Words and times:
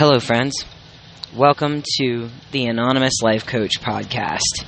Hello, 0.00 0.18
friends. 0.18 0.64
Welcome 1.36 1.82
to 1.98 2.30
the 2.52 2.64
Anonymous 2.68 3.20
Life 3.20 3.44
Coach 3.44 3.82
podcast. 3.82 4.64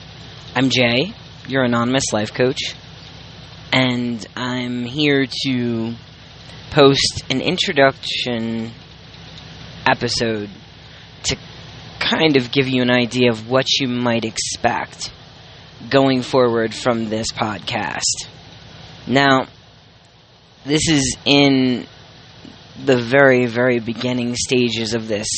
I'm 0.55 0.69
Jay, 0.69 1.15
your 1.49 1.65
Anonymous 1.65 2.13
Life 2.13 2.35
Coach, 2.35 2.75
and 3.73 4.27
I'm 4.37 4.85
here 4.85 5.25
to 5.47 5.95
post 6.71 7.25
an 7.31 7.41
introduction 7.41 8.73
episode 9.91 10.51
to 11.23 11.39
kind 11.99 12.37
of 12.37 12.53
give 12.53 12.69
you 12.69 12.83
an 12.83 12.91
idea 12.91 13.31
of 13.31 13.49
what 13.49 13.69
you 13.81 13.89
might 13.89 14.27
expect 14.27 15.11
going 15.89 16.21
forward 16.21 16.75
from 16.75 17.09
this 17.09 17.33
podcast. 17.33 18.29
Now, 19.07 19.47
this 20.67 20.91
is 20.91 21.17
in 21.25 21.87
the 22.85 23.01
very, 23.01 23.47
very 23.47 23.81
beginning 23.81 24.35
stages 24.37 24.95
of 24.95 25.09
this 25.09 25.29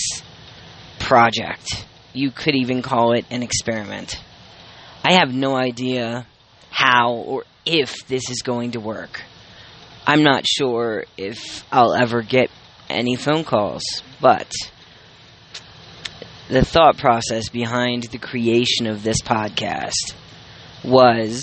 project. 0.99 1.87
You 2.13 2.31
could 2.31 2.55
even 2.55 2.83
call 2.83 3.13
it 3.13 3.27
an 3.31 3.43
experiment. 3.43 4.21
I 5.05 5.15
have 5.15 5.35
no 5.35 5.57
idea 5.57 6.27
how 6.71 7.13
or 7.13 7.45
if 7.67 8.07
this 8.09 8.31
is 8.31 8.43
going 8.43 8.73
to 8.73 8.81
work. 8.81 9.21
I'm 10.07 10.23
not 10.23 10.47
sure 10.47 11.05
if 11.17 11.65
I'll 11.73 11.95
ever 11.95 12.23
get 12.23 12.51
any 12.89 13.17
phone 13.17 13.45
calls, 13.45 13.83
but 14.21 14.51
the 16.49 16.65
thought 16.65 16.99
process 16.99 17.49
behind 17.49 18.05
the 18.05 18.19
creation 18.19 18.87
of 18.87 19.03
this 19.03 19.21
podcast 19.23 20.15
was 20.85 21.43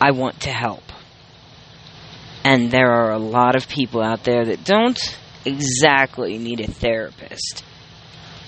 I 0.00 0.12
want 0.12 0.40
to 0.42 0.50
help. 0.50 0.85
And 2.46 2.70
there 2.70 2.92
are 2.92 3.10
a 3.10 3.18
lot 3.18 3.56
of 3.56 3.66
people 3.66 4.00
out 4.00 4.22
there 4.22 4.44
that 4.44 4.62
don't 4.62 4.96
exactly 5.44 6.38
need 6.38 6.60
a 6.60 6.68
therapist, 6.68 7.64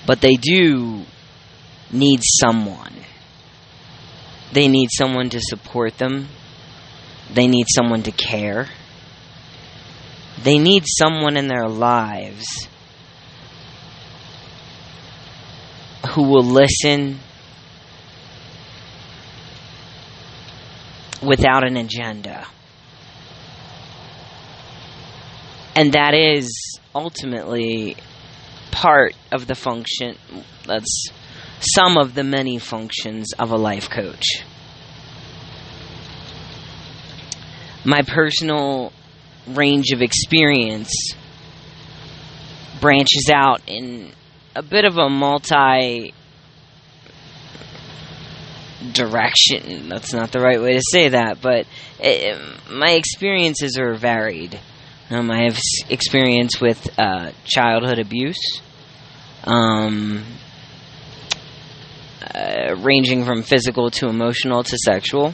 but 0.07 0.21
they 0.21 0.37
do 0.37 1.03
need 1.93 2.21
someone. 2.23 2.95
They 4.53 4.69
need 4.69 4.91
someone 4.93 5.31
to 5.31 5.41
support 5.41 5.99
them. 5.99 6.29
They 7.35 7.49
need 7.49 7.67
someone 7.75 8.05
to 8.05 8.13
care. 8.13 8.69
They 10.45 10.59
need 10.59 10.85
someone 10.87 11.37
in 11.37 11.49
their 11.49 11.69
lives 11.69 12.69
who 16.15 16.23
will 16.23 16.45
listen 16.45 17.19
without 21.21 21.67
an 21.67 21.77
agenda. 21.77 22.47
And 25.79 25.93
that 25.93 26.13
is 26.13 26.81
ultimately 26.93 27.97
part 28.73 29.15
of 29.31 29.47
the 29.47 29.55
function, 29.55 30.17
that's 30.67 31.07
some 31.61 31.97
of 31.97 32.17
the 32.17 32.25
many 32.25 32.59
functions 32.59 33.33
of 33.39 33.53
a 33.53 33.57
life 33.57 33.89
coach. 33.89 34.25
My 37.85 38.03
personal 38.03 38.93
range 39.47 39.93
of 39.93 40.03
experience 40.03 41.15
branches 42.81 43.31
out 43.33 43.63
in 43.69 44.11
a 44.57 44.65
bit 44.65 44.85
of 44.85 44.97
a 44.97 45.09
multi 45.09 46.13
direction. 48.95 49.89
That's 49.89 50.13
not 50.13 50.33
the 50.33 50.41
right 50.41 50.61
way 50.61 50.73
to 50.73 50.83
say 50.91 51.11
that, 51.11 51.41
but 51.41 51.67
it, 52.01 52.37
my 52.69 52.95
experiences 52.95 53.79
are 53.79 53.95
varied. 53.95 54.59
Um, 55.11 55.31
I 55.31 55.45
have 55.45 55.59
experience 55.89 56.61
with 56.61 56.87
uh, 56.99 57.33
childhood 57.47 57.99
abuse, 57.99 58.61
um, 59.43 60.23
uh, 62.23 62.75
ranging 62.77 63.25
from 63.25 63.43
physical 63.43 63.91
to 63.93 64.09
emotional 64.09 64.63
to 64.63 64.77
sexual. 64.77 65.33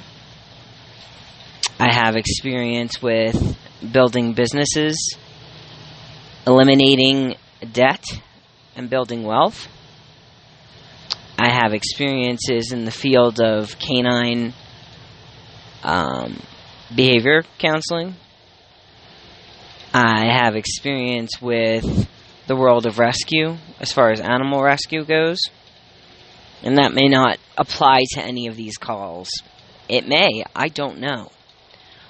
I 1.81 1.93
have 1.93 2.15
experience 2.15 3.03
with 3.03 3.59
building 3.93 4.32
businesses, 4.34 5.16
eliminating 6.47 7.34
debt, 7.72 8.04
and 8.76 8.88
building 8.88 9.25
wealth. 9.25 9.66
I 11.37 11.50
have 11.50 11.75
experiences 11.75 12.70
in 12.70 12.84
the 12.84 12.93
field 12.93 13.41
of 13.41 13.76
canine 13.81 14.54
um, 15.82 16.41
behavior 16.94 17.43
counseling 17.59 18.15
I 19.97 20.25
have 20.27 20.56
experience 20.56 21.41
with 21.41 22.09
the 22.49 22.56
world 22.56 22.84
of 22.84 22.99
rescue 22.99 23.56
as 23.78 23.93
far 23.93 24.10
as 24.10 24.21
animal 24.21 24.60
rescue 24.60 25.05
goes. 25.05 25.38
And 26.65 26.78
that 26.78 26.93
may 26.93 27.06
not 27.06 27.38
apply 27.56 28.00
to 28.15 28.21
any 28.21 28.49
of 28.49 28.56
these 28.56 28.77
calls. 28.77 29.31
It 29.88 30.09
may, 30.09 30.43
I 30.55 30.66
don't 30.66 30.99
know. 30.99 31.31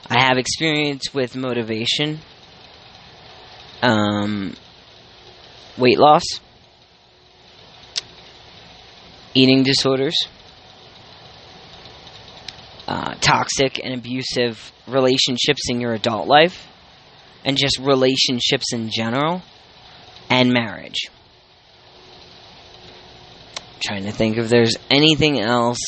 I 0.09 0.19
have 0.23 0.39
experience 0.39 1.13
with 1.13 1.37
motivation, 1.37 2.21
um, 3.83 4.55
weight 5.77 5.99
loss, 5.99 6.25
eating 9.35 9.63
disorders, 9.63 10.17
uh, 12.89 13.15
toxic 13.21 13.79
and 13.85 13.93
abusive 13.93 14.73
relationships 14.87 15.69
in 15.69 15.83
your 15.83 15.93
adult 15.93 16.27
life 16.27 16.67
and 17.45 17.57
just 17.57 17.79
relationships 17.79 18.73
in 18.73 18.91
general 18.91 19.43
and 20.31 20.53
marriage. 20.53 21.09
I'm 23.57 23.81
trying 23.83 24.05
to 24.05 24.13
think 24.13 24.39
if 24.39 24.49
there's 24.49 24.77
anything 24.91 25.41
else. 25.41 25.79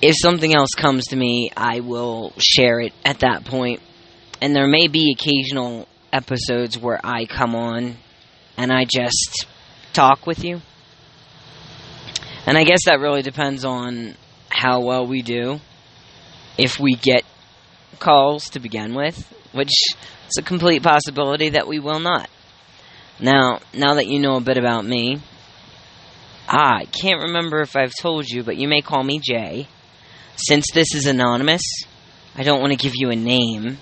If 0.00 0.14
something 0.20 0.54
else 0.54 0.70
comes 0.76 1.06
to 1.06 1.16
me, 1.16 1.50
I 1.56 1.80
will 1.80 2.32
share 2.38 2.80
it 2.80 2.92
at 3.04 3.20
that 3.20 3.44
point. 3.44 3.80
And 4.40 4.54
there 4.54 4.68
may 4.68 4.86
be 4.86 5.14
occasional 5.16 5.88
episodes 6.12 6.78
where 6.78 7.00
I 7.04 7.26
come 7.26 7.54
on 7.54 7.96
and 8.56 8.72
I 8.72 8.84
just 8.84 9.46
talk 9.92 10.26
with 10.26 10.44
you. 10.44 10.60
And 12.46 12.56
I 12.56 12.64
guess 12.64 12.84
that 12.86 13.00
really 13.00 13.22
depends 13.22 13.64
on 13.64 14.14
how 14.48 14.80
well 14.80 15.06
we 15.06 15.22
do 15.22 15.60
if 16.58 16.78
we 16.78 16.94
get 16.94 17.24
calls 18.00 18.50
to 18.50 18.60
begin 18.60 18.94
with, 18.94 19.32
which 19.52 19.72
is 20.28 20.38
a 20.38 20.42
complete 20.42 20.82
possibility 20.82 21.50
that 21.50 21.68
we 21.68 21.78
will 21.78 22.00
not. 22.00 22.28
Now, 23.20 23.60
now 23.72 23.94
that 23.94 24.06
you 24.06 24.20
know 24.20 24.36
a 24.36 24.40
bit 24.40 24.58
about 24.58 24.84
me, 24.84 25.20
ah, 26.48 26.78
I 26.80 26.84
can't 26.84 27.22
remember 27.22 27.60
if 27.60 27.76
I've 27.76 27.94
told 28.00 28.28
you, 28.28 28.42
but 28.42 28.56
you 28.56 28.68
may 28.68 28.80
call 28.80 29.02
me 29.02 29.20
Jay. 29.22 29.68
Since 30.36 30.66
this 30.72 30.94
is 30.94 31.06
anonymous, 31.06 31.62
I 32.36 32.44
don't 32.44 32.60
want 32.60 32.70
to 32.72 32.76
give 32.76 32.92
you 32.94 33.10
a 33.10 33.16
name, 33.16 33.78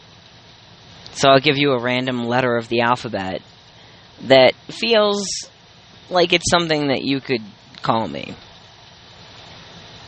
so 1.13 1.29
I'll 1.29 1.41
give 1.41 1.59
you 1.59 1.73
a 1.73 1.83
random 1.83 2.25
letter 2.25 2.57
of 2.57 2.69
the 2.69 2.81
alphabet 2.81 3.43
that 4.23 4.55
feels 4.71 5.27
like 6.09 6.33
it's 6.33 6.51
something 6.51 6.89
that 6.89 7.03
you 7.03 7.21
could 7.21 7.43
call 7.83 8.09
me. 8.09 8.35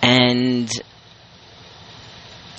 And 0.01 0.71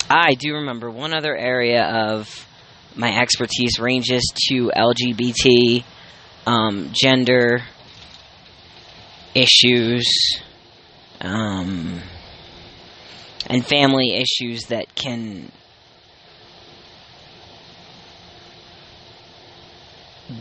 I 0.10 0.34
do 0.34 0.56
remember 0.56 0.90
one 0.90 1.14
other 1.14 1.36
area 1.36 1.84
of 1.84 2.48
my 2.96 3.16
expertise 3.16 3.80
ranges 3.80 4.24
to 4.50 4.72
LGBT, 4.76 5.84
um, 6.48 6.90
gender 6.94 7.62
issues, 9.36 10.42
um, 11.22 12.02
and 13.46 13.64
family 13.64 14.16
issues 14.16 14.66
that 14.68 14.96
can 14.96 15.52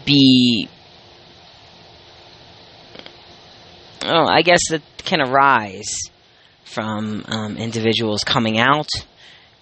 be 0.05 0.69
oh, 4.03 4.27
I 4.27 4.43
guess 4.43 4.61
that 4.71 4.83
can 4.99 5.21
arise 5.21 5.99
from 6.65 7.25
um, 7.29 7.57
individuals 7.57 8.25
coming 8.25 8.59
out 8.59 8.89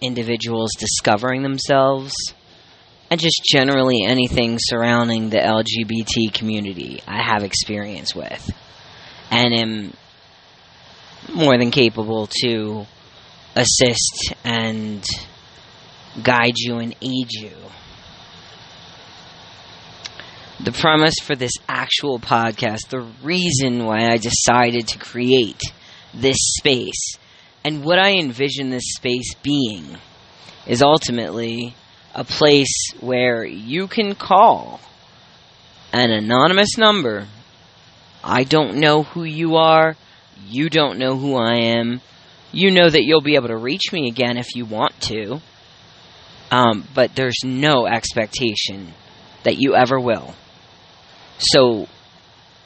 individuals 0.00 0.70
discovering 0.78 1.43
themselves, 1.43 2.12
and 3.10 3.20
just 3.20 3.43
generally 3.44 4.04
anything 4.04 4.58
surrounding 4.60 5.31
the 5.31 5.38
LGBT 5.38 6.32
community 6.32 7.00
I 7.06 7.22
have 7.22 7.43
experience 7.43 8.14
with, 8.14 8.50
and 9.31 9.54
am 9.54 9.93
more 11.34 11.58
than 11.58 11.70
capable 11.70 12.28
to 12.43 12.87
assist 13.54 14.34
and 14.44 15.04
guide 16.22 16.54
you 16.56 16.76
and 16.76 16.94
aid 17.00 17.28
you. 17.31 17.52
The 20.64 20.72
premise 20.72 21.16
for 21.22 21.37
this 21.37 21.52
actual 21.69 22.19
podcast, 22.19 22.88
the 22.88 23.06
reason 23.22 23.84
why 23.84 24.10
I 24.10 24.16
decided 24.16 24.88
to 24.88 24.99
create 24.99 25.60
this 26.14 26.38
space 26.58 27.19
and 27.66 27.82
what 27.82 27.98
I 27.98 28.12
envision 28.12 28.70
this 28.70 28.94
space 28.94 29.34
being 29.42 29.96
is 30.68 30.82
ultimately 30.82 31.74
a 32.14 32.22
place 32.22 32.92
where 33.00 33.44
you 33.44 33.88
can 33.88 34.14
call 34.14 34.80
an 35.92 36.12
anonymous 36.12 36.78
number. 36.78 37.26
I 38.22 38.44
don't 38.44 38.76
know 38.76 39.02
who 39.02 39.24
you 39.24 39.56
are. 39.56 39.96
You 40.46 40.70
don't 40.70 41.00
know 41.00 41.16
who 41.16 41.34
I 41.34 41.56
am. 41.76 42.00
You 42.52 42.70
know 42.70 42.88
that 42.88 43.02
you'll 43.02 43.20
be 43.20 43.34
able 43.34 43.48
to 43.48 43.56
reach 43.56 43.92
me 43.92 44.06
again 44.06 44.36
if 44.36 44.54
you 44.54 44.64
want 44.64 45.00
to. 45.08 45.40
Um, 46.52 46.86
but 46.94 47.16
there's 47.16 47.40
no 47.44 47.88
expectation 47.88 48.94
that 49.42 49.58
you 49.58 49.74
ever 49.74 49.98
will. 49.98 50.36
So, 51.38 51.88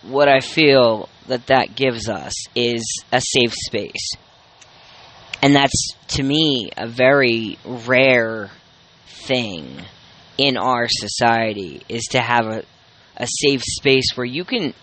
what 0.03 0.29
I 0.29 0.41
feel 0.41 1.09
that 1.27 1.47
that 1.47 1.75
gives 1.75 2.07
us 2.07 2.35
is 2.55 2.85
a 3.11 3.23
safe 3.23 3.55
space. 3.55 4.11
And 5.43 5.57
that's, 5.57 5.95
to 6.09 6.23
me, 6.23 6.71
a 6.77 6.87
very 6.87 7.59
rare 7.65 8.51
thing 9.07 9.83
in 10.37 10.57
our 10.57 10.87
society 10.89 11.83
is 11.89 12.05
to 12.11 12.21
have 12.21 12.47
a, 12.47 12.65
a 13.17 13.27
safe 13.27 13.63
space 13.63 14.13
where 14.15 14.27
you 14.27 14.45
can 14.45 14.75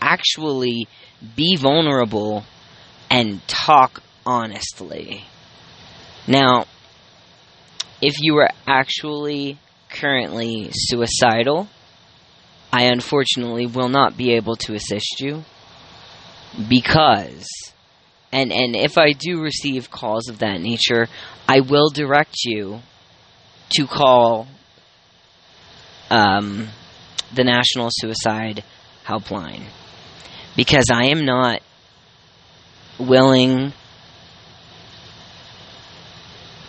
actually 0.00 0.88
be 1.34 1.56
vulnerable 1.56 2.44
and 3.10 3.46
talk 3.48 4.02
honestly. 4.24 5.24
Now, 6.26 6.66
if 8.02 8.20
you 8.20 8.36
are 8.38 8.50
actually 8.66 9.58
currently 9.88 10.70
suicidal, 10.72 11.68
I 12.72 12.84
unfortunately 12.84 13.66
will 13.66 13.88
not 13.88 14.16
be 14.16 14.34
able 14.34 14.56
to 14.56 14.74
assist 14.74 15.20
you 15.20 15.44
because 16.68 17.46
and 18.36 18.52
and 18.52 18.76
if 18.76 18.98
I 18.98 19.12
do 19.12 19.40
receive 19.40 19.90
calls 19.90 20.28
of 20.28 20.40
that 20.40 20.60
nature, 20.60 21.08
I 21.48 21.60
will 21.60 21.88
direct 21.88 22.36
you 22.44 22.80
to 23.70 23.86
call 23.86 24.46
um, 26.10 26.68
the 27.34 27.44
National 27.44 27.88
Suicide 27.90 28.62
Helpline. 29.06 29.64
Because 30.54 30.86
I 30.92 31.06
am 31.06 31.24
not 31.24 31.62
willing 32.98 33.72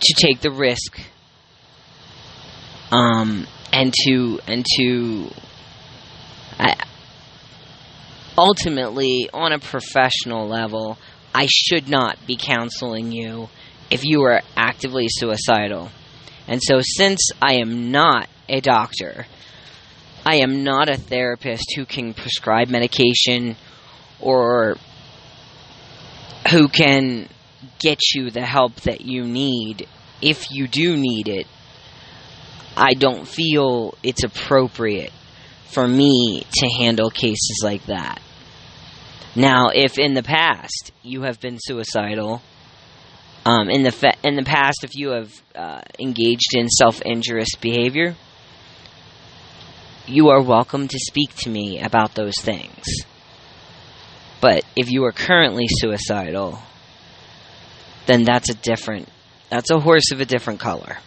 to 0.00 0.14
take 0.16 0.40
the 0.40 0.50
risk 0.50 1.00
um, 2.90 3.46
and 3.74 3.92
to 4.06 4.40
and 4.46 4.64
to 4.78 5.30
I, 6.58 6.76
ultimately 8.38 9.28
on 9.34 9.52
a 9.52 9.58
professional 9.58 10.48
level 10.48 10.96
I 11.38 11.46
should 11.46 11.88
not 11.88 12.18
be 12.26 12.36
counseling 12.36 13.12
you 13.12 13.48
if 13.92 14.04
you 14.04 14.22
are 14.22 14.42
actively 14.56 15.06
suicidal. 15.08 15.92
And 16.48 16.60
so 16.60 16.80
since 16.82 17.30
I 17.40 17.60
am 17.60 17.92
not 17.92 18.28
a 18.48 18.60
doctor, 18.60 19.24
I 20.26 20.38
am 20.38 20.64
not 20.64 20.88
a 20.88 20.96
therapist 20.96 21.74
who 21.76 21.86
can 21.86 22.12
prescribe 22.12 22.70
medication 22.70 23.54
or 24.18 24.78
who 26.50 26.66
can 26.66 27.28
get 27.78 28.00
you 28.16 28.32
the 28.32 28.44
help 28.44 28.74
that 28.80 29.02
you 29.02 29.22
need 29.22 29.86
if 30.20 30.50
you 30.50 30.66
do 30.66 30.96
need 30.96 31.28
it. 31.28 31.46
I 32.76 32.94
don't 32.94 33.28
feel 33.28 33.96
it's 34.02 34.24
appropriate 34.24 35.12
for 35.66 35.86
me 35.86 36.42
to 36.50 36.68
handle 36.80 37.10
cases 37.10 37.60
like 37.62 37.86
that. 37.86 38.20
Now, 39.38 39.68
if 39.72 40.00
in 40.00 40.14
the 40.14 40.24
past 40.24 40.90
you 41.04 41.22
have 41.22 41.38
been 41.38 41.58
suicidal, 41.60 42.42
um, 43.44 43.70
in 43.70 43.84
the 43.84 43.92
fa- 43.92 44.16
in 44.24 44.34
the 44.34 44.42
past, 44.42 44.82
if 44.82 44.96
you 44.96 45.10
have 45.10 45.32
uh, 45.54 45.80
engaged 45.96 46.56
in 46.56 46.68
self 46.68 47.00
injurious 47.02 47.54
behavior, 47.54 48.16
you 50.08 50.30
are 50.30 50.42
welcome 50.42 50.88
to 50.88 50.98
speak 50.98 51.36
to 51.36 51.50
me 51.50 51.80
about 51.80 52.16
those 52.16 52.34
things. 52.40 52.84
But 54.40 54.64
if 54.74 54.90
you 54.90 55.04
are 55.04 55.12
currently 55.12 55.66
suicidal, 55.68 56.58
then 58.06 58.24
that's 58.24 58.50
a 58.50 58.54
different, 58.54 59.08
that's 59.50 59.70
a 59.70 59.78
horse 59.78 60.10
of 60.10 60.20
a 60.20 60.26
different 60.26 60.58
color. 60.58 60.98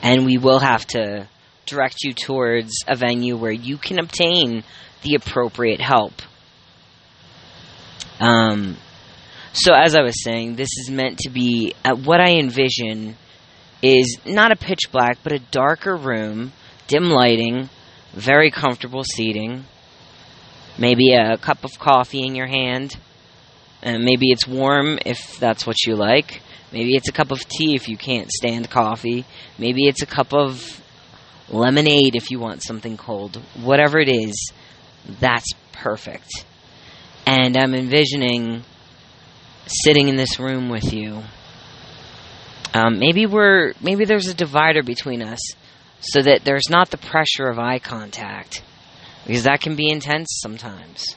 And 0.00 0.24
we 0.24 0.38
will 0.38 0.60
have 0.60 0.86
to 0.88 1.28
direct 1.66 2.04
you 2.04 2.14
towards 2.14 2.72
a 2.88 2.96
venue 2.96 3.36
where 3.36 3.52
you 3.52 3.76
can 3.76 3.98
obtain 3.98 4.64
the 5.02 5.16
appropriate 5.16 5.82
help. 5.82 6.14
Um, 8.20 8.76
so, 9.52 9.72
as 9.74 9.94
I 9.94 10.02
was 10.02 10.22
saying, 10.22 10.56
this 10.56 10.70
is 10.78 10.90
meant 10.90 11.18
to 11.18 11.30
be 11.30 11.74
uh, 11.84 11.94
what 11.94 12.20
I 12.20 12.32
envision 12.38 13.16
is 13.82 14.18
not 14.26 14.50
a 14.50 14.56
pitch 14.56 14.90
black, 14.90 15.18
but 15.22 15.32
a 15.32 15.38
darker 15.38 15.96
room, 15.96 16.52
dim 16.86 17.10
lighting, 17.10 17.68
very 18.12 18.50
comfortable 18.50 19.04
seating, 19.04 19.64
maybe 20.78 21.12
a 21.12 21.36
cup 21.36 21.64
of 21.64 21.78
coffee 21.78 22.26
in 22.26 22.34
your 22.34 22.46
hand. 22.46 22.96
And 23.82 24.02
maybe 24.02 24.30
it's 24.30 24.48
warm 24.48 24.98
if 25.04 25.38
that's 25.38 25.66
what 25.66 25.76
you 25.86 25.94
like. 25.94 26.40
Maybe 26.72 26.96
it's 26.96 27.08
a 27.08 27.12
cup 27.12 27.30
of 27.30 27.46
tea 27.46 27.74
if 27.74 27.88
you 27.88 27.98
can't 27.98 28.30
stand 28.30 28.70
coffee. 28.70 29.26
Maybe 29.58 29.86
it's 29.86 30.02
a 30.02 30.06
cup 30.06 30.32
of 30.32 30.82
lemonade 31.50 32.16
if 32.16 32.30
you 32.30 32.38
want 32.38 32.62
something 32.62 32.96
cold. 32.96 33.36
Whatever 33.62 33.98
it 33.98 34.08
is, 34.08 34.52
that's 35.20 35.50
perfect. 35.72 36.44
And 37.26 37.56
I'm 37.56 37.74
envisioning 37.74 38.62
sitting 39.66 40.08
in 40.08 40.16
this 40.16 40.38
room 40.38 40.68
with 40.68 40.92
you. 40.92 41.22
Um, 42.74 42.98
maybe 42.98 43.24
we're 43.24 43.72
maybe 43.80 44.04
there's 44.04 44.28
a 44.28 44.34
divider 44.34 44.82
between 44.82 45.22
us, 45.22 45.38
so 46.00 46.20
that 46.20 46.44
there's 46.44 46.68
not 46.68 46.90
the 46.90 46.98
pressure 46.98 47.46
of 47.46 47.58
eye 47.58 47.78
contact, 47.78 48.62
because 49.26 49.44
that 49.44 49.60
can 49.60 49.76
be 49.76 49.90
intense 49.90 50.28
sometimes. 50.42 51.16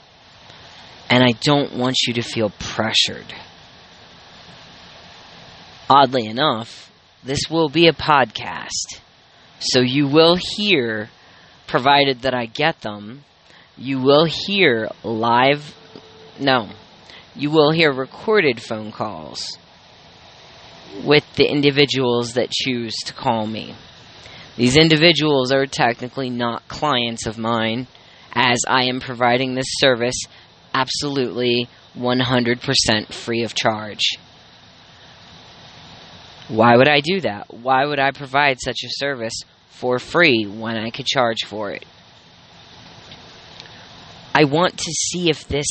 And 1.10 1.24
I 1.24 1.32
don't 1.42 1.74
want 1.78 1.98
you 2.06 2.14
to 2.16 2.22
feel 2.22 2.52
pressured. 2.60 3.34
Oddly 5.90 6.26
enough, 6.28 6.92
this 7.24 7.42
will 7.50 7.70
be 7.70 7.88
a 7.88 7.94
podcast. 7.94 9.02
So 9.60 9.80
you 9.80 10.08
will 10.08 10.38
hear, 10.40 11.10
provided 11.66 12.22
that 12.22 12.34
I 12.34 12.46
get 12.46 12.82
them, 12.82 13.24
you 13.78 14.00
will 14.00 14.26
hear 14.26 14.90
live, 15.04 15.76
no, 16.40 16.70
you 17.36 17.52
will 17.52 17.72
hear 17.72 17.92
recorded 17.92 18.62
phone 18.62 18.92
calls 18.92 19.58
with 21.04 21.24
the 21.36 21.50
individuals 21.50 22.34
that 22.34 22.52
choose 22.52 22.94
to 23.06 23.14
call 23.14 23.46
me. 23.46 23.76
These 24.56 24.78
individuals 24.78 25.52
are 25.52 25.68
technically 25.68 26.30
not 26.30 26.68
clients 26.68 27.28
of 27.28 27.38
mine, 27.38 27.88
as 28.34 28.60
I 28.68 28.86
am 28.86 29.00
providing 29.00 29.54
this 29.54 29.68
service 29.80 30.26
absolutely 30.74 31.70
100% 31.96 33.14
free 33.14 33.44
of 33.44 33.54
charge. 33.54 34.18
Why 36.48 36.76
would 36.76 36.88
I 36.88 37.02
do 37.02 37.22
that? 37.22 37.54
Why 37.54 37.86
would 37.86 38.00
I 38.00 38.12
provide 38.12 38.58
such 38.60 38.78
a 38.84 38.90
service 38.90 39.42
for 39.70 40.00
free 40.00 40.46
when 40.46 40.78
I 40.78 40.92
could 40.92 41.06
charge 41.06 41.46
for 41.46 41.72
it? 41.72 41.86
I 44.34 44.46
want 44.46 44.78
to 44.78 44.92
see 44.92 45.30
if 45.30 45.48
this 45.48 45.66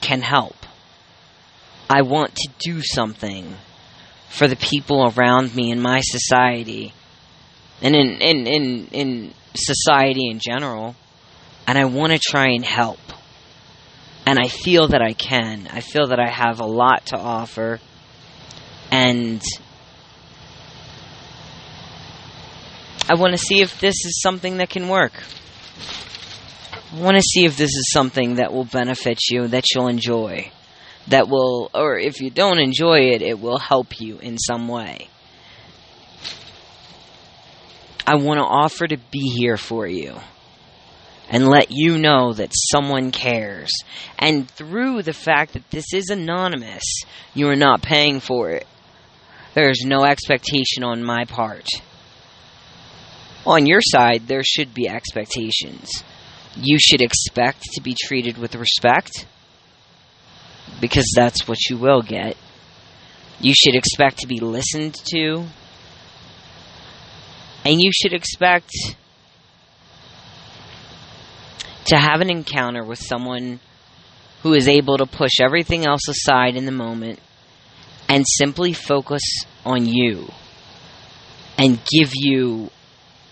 can 0.00 0.22
help. 0.22 0.56
I 1.88 2.02
want 2.02 2.34
to 2.34 2.48
do 2.58 2.82
something 2.82 3.54
for 4.28 4.48
the 4.48 4.56
people 4.56 5.12
around 5.16 5.54
me 5.54 5.70
in 5.70 5.80
my 5.80 6.00
society 6.00 6.92
and 7.80 7.94
in, 7.94 8.20
in, 8.20 8.46
in, 8.46 8.86
in 8.88 9.34
society 9.54 10.28
in 10.28 10.38
general. 10.38 10.96
And 11.66 11.78
I 11.78 11.84
want 11.84 12.12
to 12.12 12.18
try 12.18 12.48
and 12.48 12.64
help. 12.64 12.98
And 14.24 14.38
I 14.38 14.48
feel 14.48 14.88
that 14.88 15.02
I 15.02 15.12
can. 15.12 15.68
I 15.70 15.80
feel 15.80 16.08
that 16.08 16.18
I 16.18 16.28
have 16.28 16.60
a 16.60 16.66
lot 16.66 17.06
to 17.06 17.16
offer. 17.16 17.80
And 18.90 19.42
I 23.08 23.14
want 23.14 23.32
to 23.32 23.38
see 23.38 23.60
if 23.60 23.80
this 23.80 23.94
is 24.04 24.20
something 24.20 24.56
that 24.58 24.68
can 24.68 24.88
work. 24.88 25.12
I 26.96 26.98
want 26.98 27.16
to 27.18 27.22
see 27.22 27.44
if 27.44 27.58
this 27.58 27.74
is 27.74 27.90
something 27.92 28.36
that 28.36 28.54
will 28.54 28.64
benefit 28.64 29.18
you, 29.30 29.48
that 29.48 29.64
you'll 29.74 29.88
enjoy. 29.88 30.50
That 31.08 31.28
will, 31.28 31.70
or 31.74 31.98
if 31.98 32.22
you 32.22 32.30
don't 32.30 32.58
enjoy 32.58 33.10
it, 33.10 33.20
it 33.20 33.38
will 33.38 33.58
help 33.58 34.00
you 34.00 34.18
in 34.18 34.38
some 34.38 34.66
way. 34.66 35.10
I 38.06 38.14
want 38.16 38.38
to 38.38 38.44
offer 38.44 38.86
to 38.86 38.96
be 39.10 39.28
here 39.28 39.58
for 39.58 39.86
you 39.86 40.16
and 41.28 41.46
let 41.48 41.66
you 41.70 41.98
know 41.98 42.32
that 42.32 42.54
someone 42.54 43.10
cares. 43.10 43.70
And 44.18 44.50
through 44.50 45.02
the 45.02 45.12
fact 45.12 45.52
that 45.52 45.70
this 45.70 45.92
is 45.92 46.08
anonymous, 46.08 47.02
you 47.34 47.50
are 47.50 47.56
not 47.56 47.82
paying 47.82 48.20
for 48.20 48.52
it. 48.52 48.66
There 49.52 49.68
is 49.68 49.84
no 49.84 50.04
expectation 50.04 50.82
on 50.82 51.04
my 51.04 51.26
part 51.26 51.68
on 53.46 53.64
your 53.66 53.80
side, 53.80 54.26
there 54.26 54.42
should 54.42 54.74
be 54.74 54.88
expectations. 54.88 56.02
You 56.56 56.78
should 56.78 57.02
expect 57.02 57.62
to 57.74 57.82
be 57.82 57.94
treated 57.94 58.38
with 58.38 58.54
respect 58.54 59.26
because 60.80 61.10
that's 61.14 61.46
what 61.46 61.58
you 61.68 61.76
will 61.76 62.02
get. 62.02 62.36
You 63.40 63.52
should 63.54 63.74
expect 63.74 64.18
to 64.20 64.26
be 64.26 64.40
listened 64.40 64.94
to. 65.12 65.44
And 67.64 67.80
you 67.80 67.90
should 67.92 68.12
expect 68.12 68.70
to 71.86 71.96
have 71.96 72.20
an 72.20 72.30
encounter 72.30 72.84
with 72.84 72.98
someone 72.98 73.60
who 74.42 74.54
is 74.54 74.68
able 74.68 74.96
to 74.98 75.06
push 75.06 75.40
everything 75.40 75.86
else 75.86 76.08
aside 76.08 76.56
in 76.56 76.64
the 76.64 76.72
moment 76.72 77.18
and 78.08 78.24
simply 78.26 78.72
focus 78.72 79.22
on 79.64 79.86
you 79.86 80.28
and 81.58 81.80
give 81.90 82.12
you 82.14 82.70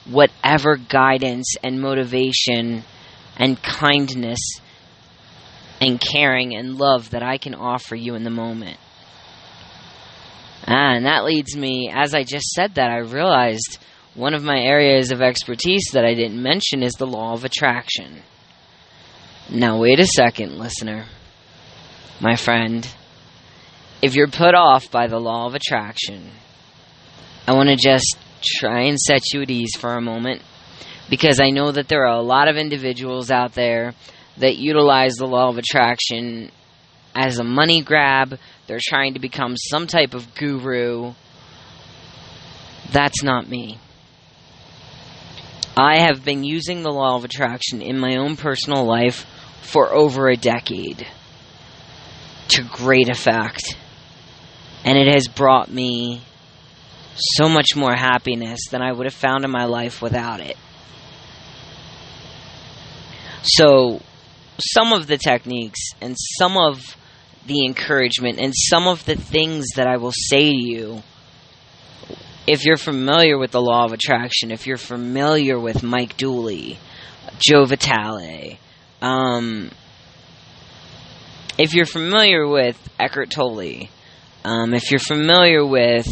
whatever 0.06 0.76
guidance 0.76 1.54
and 1.62 1.80
motivation 1.80 2.84
and 3.36 3.62
kindness 3.62 4.40
and 5.80 6.00
caring 6.00 6.54
and 6.54 6.76
love 6.76 7.10
that 7.10 7.22
I 7.22 7.38
can 7.38 7.54
offer 7.54 7.94
you 7.94 8.14
in 8.14 8.24
the 8.24 8.30
moment. 8.30 8.78
Ah, 10.66 10.94
and 10.94 11.04
that 11.06 11.24
leads 11.24 11.56
me, 11.56 11.90
as 11.92 12.14
I 12.14 12.24
just 12.24 12.46
said 12.50 12.76
that, 12.76 12.90
I 12.90 12.98
realized 12.98 13.78
one 14.14 14.32
of 14.32 14.44
my 14.44 14.58
areas 14.58 15.10
of 15.10 15.20
expertise 15.20 15.90
that 15.92 16.04
I 16.04 16.14
didn't 16.14 16.42
mention 16.42 16.82
is 16.82 16.94
the 16.94 17.06
law 17.06 17.34
of 17.34 17.44
attraction. 17.44 18.22
Now, 19.50 19.78
wait 19.78 20.00
a 20.00 20.06
second, 20.06 20.56
listener. 20.58 21.06
My 22.20 22.36
friend, 22.36 22.88
if 24.00 24.14
you're 24.14 24.28
put 24.28 24.54
off 24.54 24.90
by 24.90 25.06
the 25.06 25.18
law 25.18 25.46
of 25.46 25.54
attraction, 25.54 26.30
I 27.46 27.52
want 27.52 27.68
to 27.68 27.76
just 27.76 28.16
try 28.42 28.82
and 28.82 28.98
set 28.98 29.32
you 29.32 29.42
at 29.42 29.50
ease 29.50 29.76
for 29.76 29.94
a 29.94 30.00
moment 30.00 30.42
because 31.10 31.40
I 31.40 31.50
know 31.50 31.70
that 31.70 31.88
there 31.88 32.06
are 32.06 32.16
a 32.16 32.22
lot 32.22 32.48
of 32.48 32.56
individuals 32.56 33.30
out 33.30 33.54
there 33.54 33.94
that 34.38 34.56
utilize 34.56 35.14
the 35.14 35.26
law 35.26 35.48
of 35.48 35.58
attraction 35.58 36.50
as 37.14 37.38
a 37.38 37.44
money 37.44 37.82
grab. 37.82 38.38
They're 38.66 38.80
trying 38.82 39.14
to 39.14 39.20
become 39.20 39.56
some 39.56 39.86
type 39.86 40.14
of 40.14 40.34
guru. 40.34 41.14
That's 42.90 43.22
not 43.22 43.48
me. 43.48 43.78
I 45.76 45.98
have 45.98 46.24
been 46.24 46.44
using 46.44 46.82
the 46.82 46.92
law 46.92 47.16
of 47.16 47.24
attraction 47.24 47.82
in 47.82 47.98
my 47.98 48.16
own 48.16 48.36
personal 48.36 48.84
life 48.84 49.26
for 49.62 49.92
over 49.92 50.28
a 50.28 50.36
decade 50.36 51.06
to 52.48 52.62
great 52.62 53.08
effect. 53.08 53.76
And 54.84 54.96
it 54.96 55.12
has 55.12 55.26
brought 55.26 55.70
me 55.70 56.22
so 57.16 57.48
much 57.48 57.74
more 57.74 57.94
happiness 57.94 58.60
than 58.70 58.82
I 58.82 58.92
would 58.92 59.06
have 59.06 59.14
found 59.14 59.44
in 59.44 59.50
my 59.50 59.64
life 59.64 60.02
without 60.02 60.40
it. 60.40 60.56
So, 63.44 64.00
some 64.58 64.92
of 64.92 65.06
the 65.06 65.18
techniques 65.18 65.90
and 66.00 66.16
some 66.38 66.56
of 66.56 66.96
the 67.46 67.66
encouragement 67.66 68.38
and 68.38 68.54
some 68.56 68.88
of 68.88 69.04
the 69.04 69.16
things 69.16 69.66
that 69.76 69.86
I 69.86 69.98
will 69.98 70.12
say 70.12 70.50
to 70.50 70.56
you, 70.56 71.02
if 72.46 72.64
you're 72.64 72.78
familiar 72.78 73.38
with 73.38 73.50
the 73.50 73.60
law 73.60 73.84
of 73.84 73.92
attraction, 73.92 74.50
if 74.50 74.66
you're 74.66 74.78
familiar 74.78 75.58
with 75.58 75.82
Mike 75.82 76.16
Dooley, 76.16 76.78
Joe 77.38 77.66
Vitale, 77.66 78.58
um, 79.02 79.70
if 81.58 81.74
you're 81.74 81.86
familiar 81.86 82.48
with 82.48 82.76
Eckhart 82.98 83.30
Tolle, 83.30 83.88
um, 84.44 84.72
if 84.72 84.90
you're 84.90 84.98
familiar 84.98 85.66
with 85.66 86.06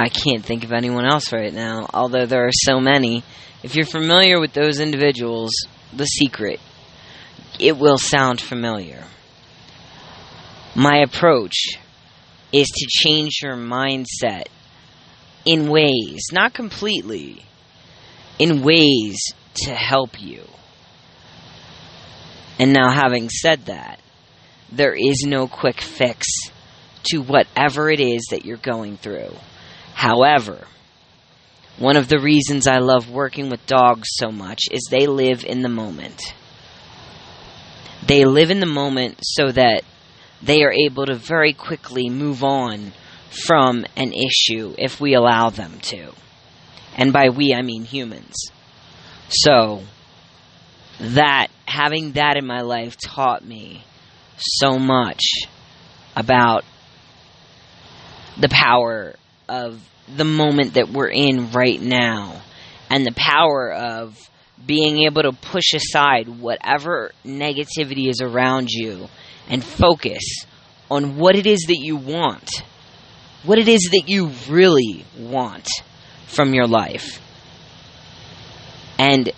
I 0.00 0.08
can't 0.08 0.42
think 0.42 0.64
of 0.64 0.72
anyone 0.72 1.04
else 1.04 1.30
right 1.30 1.52
now, 1.52 1.86
although 1.92 2.24
there 2.24 2.46
are 2.46 2.52
so 2.54 2.80
many. 2.80 3.22
If 3.62 3.76
you're 3.76 3.84
familiar 3.84 4.40
with 4.40 4.54
those 4.54 4.80
individuals, 4.80 5.50
The 5.92 6.06
Secret, 6.06 6.58
it 7.58 7.76
will 7.76 7.98
sound 7.98 8.40
familiar. 8.40 9.04
My 10.74 11.02
approach 11.04 11.76
is 12.50 12.66
to 12.66 12.86
change 12.88 13.40
your 13.42 13.56
mindset 13.56 14.46
in 15.44 15.68
ways, 15.68 16.28
not 16.32 16.54
completely, 16.54 17.44
in 18.38 18.62
ways 18.62 19.18
to 19.66 19.74
help 19.74 20.18
you. 20.18 20.44
And 22.58 22.72
now, 22.72 22.90
having 22.90 23.28
said 23.28 23.66
that, 23.66 24.00
there 24.72 24.94
is 24.94 25.24
no 25.26 25.46
quick 25.46 25.82
fix 25.82 26.26
to 27.10 27.18
whatever 27.18 27.90
it 27.90 28.00
is 28.00 28.28
that 28.30 28.46
you're 28.46 28.56
going 28.56 28.96
through. 28.96 29.34
However, 29.94 30.66
one 31.78 31.96
of 31.96 32.08
the 32.08 32.20
reasons 32.20 32.66
I 32.66 32.78
love 32.78 33.10
working 33.10 33.48
with 33.48 33.66
dogs 33.66 34.08
so 34.12 34.30
much 34.30 34.62
is 34.70 34.86
they 34.90 35.06
live 35.06 35.44
in 35.44 35.62
the 35.62 35.68
moment. 35.68 36.34
They 38.06 38.24
live 38.24 38.50
in 38.50 38.60
the 38.60 38.66
moment 38.66 39.20
so 39.22 39.50
that 39.52 39.82
they 40.42 40.62
are 40.62 40.72
able 40.72 41.06
to 41.06 41.14
very 41.14 41.52
quickly 41.52 42.08
move 42.08 42.42
on 42.42 42.92
from 43.30 43.86
an 43.96 44.12
issue 44.12 44.74
if 44.78 45.00
we 45.00 45.14
allow 45.14 45.50
them 45.50 45.78
to. 45.80 46.12
And 46.96 47.12
by 47.12 47.28
we, 47.28 47.54
I 47.54 47.62
mean 47.62 47.84
humans. 47.84 48.34
So, 49.28 49.82
that, 50.98 51.48
having 51.66 52.12
that 52.12 52.36
in 52.36 52.46
my 52.46 52.62
life 52.62 52.96
taught 53.02 53.44
me 53.44 53.84
so 54.36 54.78
much 54.78 55.22
about 56.16 56.64
the 58.38 58.48
power 58.48 59.14
of 59.50 59.82
the 60.16 60.24
moment 60.24 60.74
that 60.74 60.88
we're 60.88 61.10
in 61.10 61.50
right 61.50 61.80
now 61.80 62.40
and 62.88 63.04
the 63.04 63.12
power 63.12 63.72
of 63.72 64.16
being 64.64 65.04
able 65.04 65.22
to 65.22 65.32
push 65.32 65.74
aside 65.74 66.28
whatever 66.28 67.12
negativity 67.24 68.08
is 68.08 68.20
around 68.20 68.68
you 68.70 69.08
and 69.48 69.64
focus 69.64 70.22
on 70.90 71.16
what 71.16 71.36
it 71.36 71.46
is 71.46 71.64
that 71.68 71.78
you 71.78 71.96
want, 71.96 72.62
what 73.44 73.58
it 73.58 73.68
is 73.68 73.88
that 73.92 74.04
you 74.06 74.30
really 74.48 75.04
want 75.18 75.68
from 76.26 76.54
your 76.54 76.66
life. 76.66 77.20
And 78.98 79.32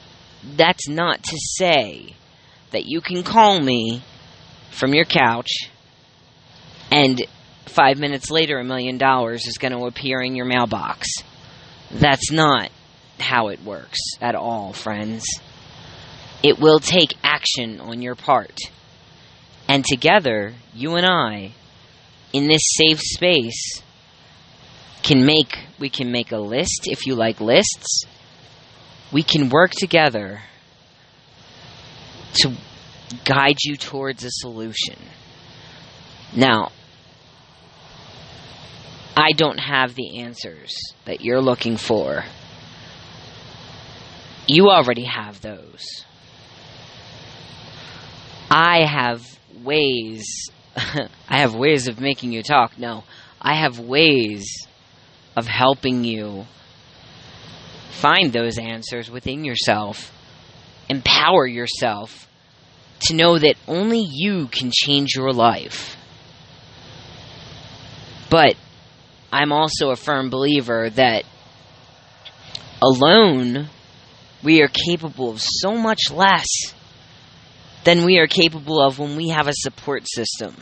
that's 0.57 0.89
not 0.89 1.23
to 1.23 1.37
say 1.57 2.17
that 2.73 2.87
you 2.87 3.01
can 3.01 3.23
call 3.23 3.61
me 3.61 4.03
from 4.71 4.93
your 4.95 5.05
couch 5.05 5.51
and 6.91 7.23
five 7.67 7.99
minutes 7.99 8.31
later, 8.31 8.59
a 8.59 8.65
million 8.65 8.99
dollars 8.99 9.47
is 9.47 9.59
going 9.59 9.73
to 9.73 9.87
appear 9.87 10.21
in 10.21 10.35
your 10.35 10.47
mailbox. 10.47 11.09
That's 11.91 12.31
not 12.31 12.71
how 13.19 13.49
it 13.49 13.63
works 13.63 13.99
at 14.21 14.35
all, 14.35 14.73
friends. 14.73 15.25
It 16.43 16.59
will 16.59 16.81
take 16.81 17.15
action 17.23 17.81
on 17.81 18.03
your 18.03 18.15
part. 18.15 18.59
And 19.69 19.85
together, 19.85 20.55
you 20.75 20.97
and 20.97 21.07
I, 21.07 21.55
in 22.33 22.49
this 22.49 22.63
safe 22.77 23.01
space, 23.01 23.83
can 25.03 25.25
make 25.25 25.59
we 25.79 25.89
can 25.89 26.13
make 26.13 26.33
a 26.33 26.39
list 26.39 26.83
if 26.85 27.07
you 27.07 27.15
like 27.15 27.41
lists. 27.41 28.05
We 29.13 29.23
can 29.23 29.49
work 29.51 29.73
together 29.73 30.41
to 32.35 32.53
guide 33.25 33.57
you 33.63 33.77
towards 33.77 34.25
a 34.25 34.31
solution. 34.31 34.97
Now, 36.35 36.73
I 39.17 39.33
don't 39.33 39.59
have 39.59 39.95
the 39.95 40.21
answers 40.21 40.75
that 41.05 41.21
you're 41.21 41.41
looking 41.41 41.77
for. 41.77 42.25
You 44.47 44.71
already 44.71 45.05
have 45.05 45.41
those. 45.41 46.05
I 48.51 48.85
have 48.85 49.23
ways. 49.63 50.51
I 50.77 51.39
have 51.39 51.55
ways 51.55 51.89
of 51.89 52.01
making 52.01 52.33
you 52.33 52.43
talk. 52.43 52.79
No, 52.79 53.05
I 53.41 53.55
have 53.55 53.79
ways 53.79 54.67
of 55.37 55.47
helping 55.47 56.05
you 56.05 56.47
find 57.91 58.33
those 58.33 58.59
answers 58.59 59.11
within 59.11 59.45
yourself. 59.45 60.13
Empower 60.89 61.47
yourself 61.47 62.29
to 63.01 63.15
know 63.15 63.39
that 63.39 63.57
only 63.69 64.05
you 64.07 64.49
can 64.49 64.71
change 64.73 65.15
your 65.15 65.33
life. 65.33 65.97
But 68.31 68.57
I'm 69.33 69.51
also 69.51 69.91
a 69.91 69.97
firm 69.97 70.29
believer 70.29 70.91
that 70.91 71.25
alone 72.83 73.71
we 74.43 74.61
are 74.63 74.69
capable 74.69 75.31
of 75.31 75.41
so 75.41 75.77
much 75.77 76.11
less 76.11 76.47
than 77.85 78.05
we 78.05 78.19
are 78.19 78.27
capable 78.27 78.81
of 78.81 78.99
when 78.99 79.17
we 79.17 79.31
have 79.31 79.49
a 79.49 79.55
support 79.55 80.07
system. 80.07 80.55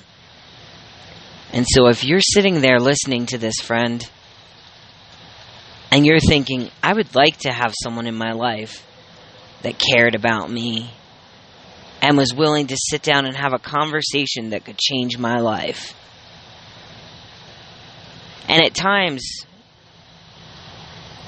And 1.53 1.67
so 1.69 1.89
if 1.89 2.05
you're 2.05 2.21
sitting 2.21 2.61
there 2.61 2.79
listening 2.79 3.27
to 3.27 3.39
this, 3.39 3.57
friend, 3.57 4.09
and 5.91 6.07
you're 6.07 6.21
thinking, 6.21 6.71
I 6.81 6.93
would 6.93 7.15
like 7.17 7.39
to 7.39 7.53
have 7.53 7.75
someone 7.83 8.07
in 8.07 8.15
my 8.15 8.33
life 8.33 8.87
that 9.63 9.79
cared 9.79 10.15
about 10.15 10.49
me 10.49 10.95
and 12.01 12.17
was 12.17 12.33
willing 12.33 12.69
to 12.69 12.77
sit 12.79 13.03
down 13.03 13.27
and 13.27 13.37
have 13.37 13.53
a 13.53 13.59
conversation 13.59 14.51
that 14.51 14.65
could 14.65 14.79
change 14.79 15.19
my 15.19 15.41
life 15.41 15.95
and 18.51 18.65
at 18.65 18.75
times, 18.75 19.47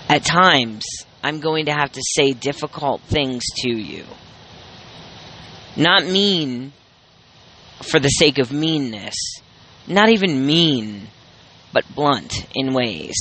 at 0.09 0.25
times, 0.25 0.85
I'm 1.23 1.38
going 1.38 1.67
to 1.67 1.73
have 1.73 1.93
to 1.93 2.02
say 2.02 2.33
difficult 2.33 3.00
things 3.02 3.45
to 3.59 3.71
you. 3.71 4.05
Not 5.76 6.05
mean 6.05 6.73
for 7.81 8.00
the 8.00 8.09
sake 8.09 8.41
of 8.41 8.50
meanness, 8.50 9.14
not 9.87 10.09
even 10.09 10.45
mean 10.45 11.07
but 11.73 11.85
blunt 11.95 12.45
in 12.57 12.75
ways. 12.75 13.14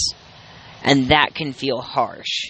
And 0.83 1.09
that 1.09 1.35
can 1.35 1.53
feel 1.53 1.79
harsh. 1.79 2.49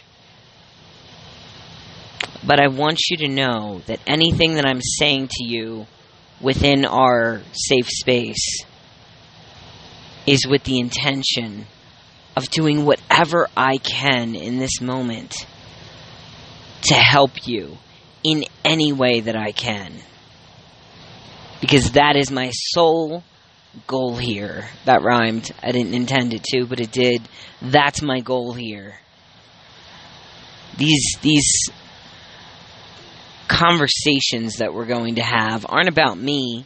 But 2.47 2.61
I 2.61 2.69
want 2.69 3.01
you 3.09 3.17
to 3.17 3.27
know 3.27 3.81
that 3.87 3.99
anything 4.07 4.55
that 4.55 4.65
I'm 4.65 4.81
saying 4.81 5.27
to 5.31 5.43
you 5.43 5.85
within 6.39 6.85
our 6.85 7.41
safe 7.51 7.89
space 7.89 8.63
is 10.27 10.45
with 10.47 10.63
the 10.63 10.79
intention 10.79 11.65
of 12.35 12.49
doing 12.49 12.85
whatever 12.85 13.47
I 13.55 13.77
can 13.77 14.35
in 14.35 14.59
this 14.59 14.79
moment 14.81 15.35
to 16.83 16.93
help 16.93 17.47
you 17.47 17.77
in 18.23 18.45
any 18.63 18.93
way 18.93 19.21
that 19.21 19.35
I 19.35 19.51
can. 19.51 19.93
Because 21.59 21.91
that 21.91 22.15
is 22.15 22.31
my 22.31 22.51
sole 22.51 23.23
goal 23.87 24.17
here. 24.17 24.67
That 24.85 25.03
rhymed. 25.03 25.51
I 25.61 25.71
didn't 25.71 25.93
intend 25.93 26.33
it 26.33 26.43
to, 26.45 26.65
but 26.65 26.79
it 26.79 26.91
did. 26.91 27.21
That's 27.61 28.01
my 28.01 28.19
goal 28.19 28.53
here. 28.53 28.95
These 30.77 31.17
these 31.21 31.69
conversations 33.47 34.57
that 34.57 34.73
we're 34.73 34.85
going 34.85 35.15
to 35.15 35.21
have 35.21 35.65
aren't 35.67 35.89
about 35.89 36.17
me. 36.17 36.65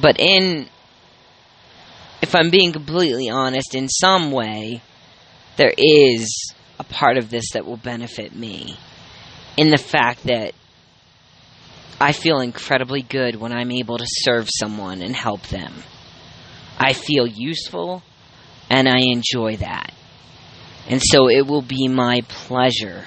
But 0.00 0.18
in 0.18 0.68
I'm 2.36 2.50
being 2.50 2.72
completely 2.72 3.28
honest, 3.28 3.74
in 3.74 3.88
some 3.88 4.30
way, 4.30 4.82
there 5.56 5.72
is 5.76 6.54
a 6.78 6.84
part 6.84 7.16
of 7.16 7.30
this 7.30 7.52
that 7.52 7.66
will 7.66 7.76
benefit 7.76 8.34
me. 8.34 8.76
In 9.56 9.70
the 9.70 9.78
fact 9.78 10.24
that 10.24 10.52
I 11.98 12.12
feel 12.12 12.40
incredibly 12.40 13.00
good 13.00 13.36
when 13.36 13.52
I'm 13.52 13.70
able 13.70 13.96
to 13.98 14.06
serve 14.06 14.48
someone 14.50 15.00
and 15.00 15.16
help 15.16 15.46
them. 15.48 15.72
I 16.78 16.92
feel 16.92 17.26
useful 17.26 18.02
and 18.68 18.86
I 18.86 18.98
enjoy 19.00 19.56
that. 19.56 19.94
And 20.88 21.00
so 21.02 21.30
it 21.30 21.46
will 21.46 21.62
be 21.62 21.88
my 21.88 22.20
pleasure 22.28 23.04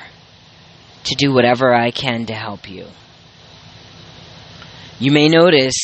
to 1.04 1.16
do 1.16 1.32
whatever 1.32 1.74
I 1.74 1.92
can 1.92 2.26
to 2.26 2.34
help 2.34 2.70
you. 2.70 2.88
You 5.00 5.12
may 5.12 5.30
notice 5.30 5.78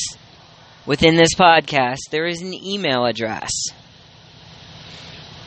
within 0.86 1.16
this 1.16 1.34
podcast 1.36 2.10
there 2.12 2.26
is 2.26 2.42
an 2.42 2.54
email 2.54 3.06
address. 3.06 3.52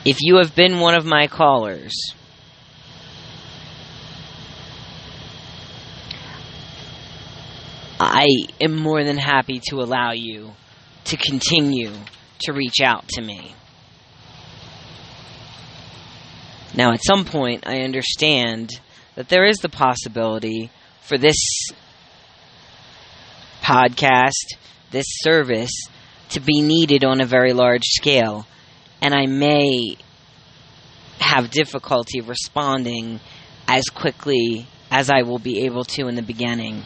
If 0.05 0.17
you 0.21 0.37
have 0.37 0.55
been 0.55 0.79
one 0.79 0.95
of 0.95 1.05
my 1.05 1.27
callers, 1.27 1.93
I 7.99 8.25
am 8.61 8.77
more 8.77 9.03
than 9.03 9.17
happy 9.17 9.59
to 9.69 9.81
allow 9.81 10.13
you 10.13 10.53
to 11.05 11.17
continue 11.17 11.91
to 12.41 12.53
reach 12.53 12.79
out 12.81 13.07
to 13.09 13.21
me. 13.21 13.53
Now, 16.73 16.93
at 16.93 17.03
some 17.03 17.25
point, 17.25 17.67
I 17.67 17.81
understand 17.81 18.79
that 19.15 19.27
there 19.27 19.45
is 19.45 19.57
the 19.57 19.69
possibility 19.69 20.71
for 21.01 21.17
this 21.17 21.35
podcast, 23.61 24.55
this 24.91 25.05
service, 25.07 25.71
to 26.29 26.39
be 26.39 26.61
needed 26.61 27.03
on 27.03 27.21
a 27.21 27.25
very 27.25 27.53
large 27.53 27.85
scale. 27.85 28.45
And 29.01 29.13
I 29.13 29.25
may 29.25 29.97
have 31.19 31.49
difficulty 31.49 32.21
responding 32.21 33.19
as 33.67 33.85
quickly 33.85 34.67
as 34.91 35.09
I 35.09 35.21
will 35.21 35.39
be 35.39 35.65
able 35.65 35.83
to 35.83 36.07
in 36.07 36.15
the 36.15 36.21
beginning. 36.21 36.83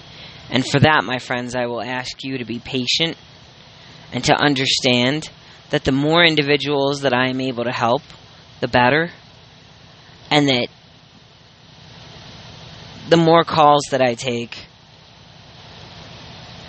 And 0.50 0.66
for 0.66 0.80
that, 0.80 1.04
my 1.04 1.20
friends, 1.20 1.56
I 1.56 1.66
will 1.66 1.82
ask 1.82 2.24
you 2.24 2.38
to 2.38 2.46
be 2.46 2.60
patient 2.60 3.18
and 4.12 4.24
to 4.26 4.36
understand 4.36 5.30
that 5.70 5.86
the 5.86 5.92
more 5.92 6.24
individuals 6.24 7.02
that 7.02 7.14
I 7.14 7.30
am 7.30 7.42
able 7.42 7.64
to 7.64 7.72
help, 7.72 8.04
the 8.60 8.68
better. 8.68 9.10
And 10.30 10.48
that 10.48 10.68
the 13.10 13.18
more 13.18 13.44
calls 13.44 13.84
that 13.92 14.02
I 14.02 14.16
take, 14.16 14.58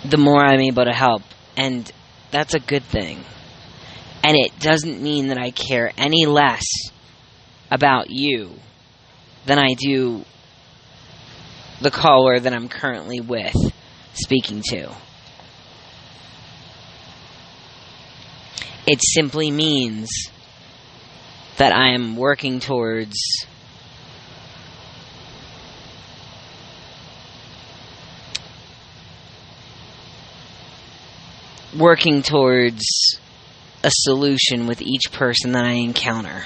the 0.09 0.17
more 0.17 0.43
I'm 0.43 0.59
able 0.59 0.85
to 0.85 0.93
help. 0.93 1.21
And 1.57 1.91
that's 2.31 2.53
a 2.53 2.59
good 2.59 2.83
thing. 2.83 3.23
And 4.23 4.35
it 4.35 4.59
doesn't 4.59 5.01
mean 5.01 5.27
that 5.27 5.37
I 5.37 5.51
care 5.51 5.91
any 5.97 6.25
less 6.25 6.65
about 7.69 8.09
you 8.09 8.51
than 9.45 9.59
I 9.59 9.73
do 9.77 10.23
the 11.81 11.91
caller 11.91 12.39
that 12.39 12.53
I'm 12.53 12.69
currently 12.69 13.19
with 13.19 13.55
speaking 14.13 14.61
to. 14.69 14.95
It 18.87 19.01
simply 19.01 19.51
means 19.51 20.09
that 21.57 21.73
I 21.73 21.93
am 21.93 22.15
working 22.15 22.59
towards 22.59 23.15
working 31.77 32.21
towards 32.21 32.83
a 33.83 33.91
solution 33.91 34.67
with 34.67 34.81
each 34.81 35.11
person 35.11 35.51
that 35.51 35.65
I 35.65 35.73
encounter. 35.73 36.45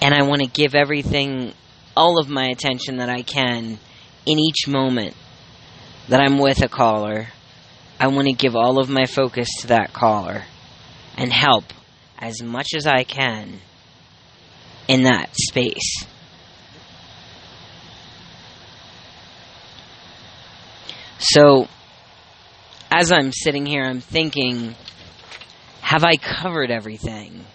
And 0.00 0.14
I 0.14 0.22
want 0.22 0.42
to 0.42 0.48
give 0.48 0.74
everything, 0.74 1.54
all 1.96 2.18
of 2.18 2.28
my 2.28 2.46
attention 2.46 2.98
that 2.98 3.08
I 3.08 3.22
can 3.22 3.78
in 4.26 4.38
each 4.38 4.66
moment 4.66 5.14
that 6.08 6.20
I'm 6.20 6.38
with 6.38 6.62
a 6.62 6.68
caller. 6.68 7.28
I 7.98 8.08
want 8.08 8.26
to 8.26 8.34
give 8.34 8.56
all 8.56 8.78
of 8.78 8.90
my 8.90 9.06
focus 9.06 9.48
to 9.60 9.68
that 9.68 9.92
caller 9.92 10.44
and 11.16 11.32
help 11.32 11.64
as 12.18 12.42
much 12.42 12.68
as 12.76 12.86
I 12.86 13.04
can 13.04 13.60
in 14.88 15.04
that 15.04 15.30
space. 15.34 16.04
So, 21.26 21.68
as 22.90 23.10
I'm 23.10 23.32
sitting 23.32 23.64
here, 23.64 23.82
I'm 23.82 24.00
thinking, 24.00 24.74
have 25.80 26.04
I 26.04 26.16
covered 26.16 26.70
everything? 26.70 27.46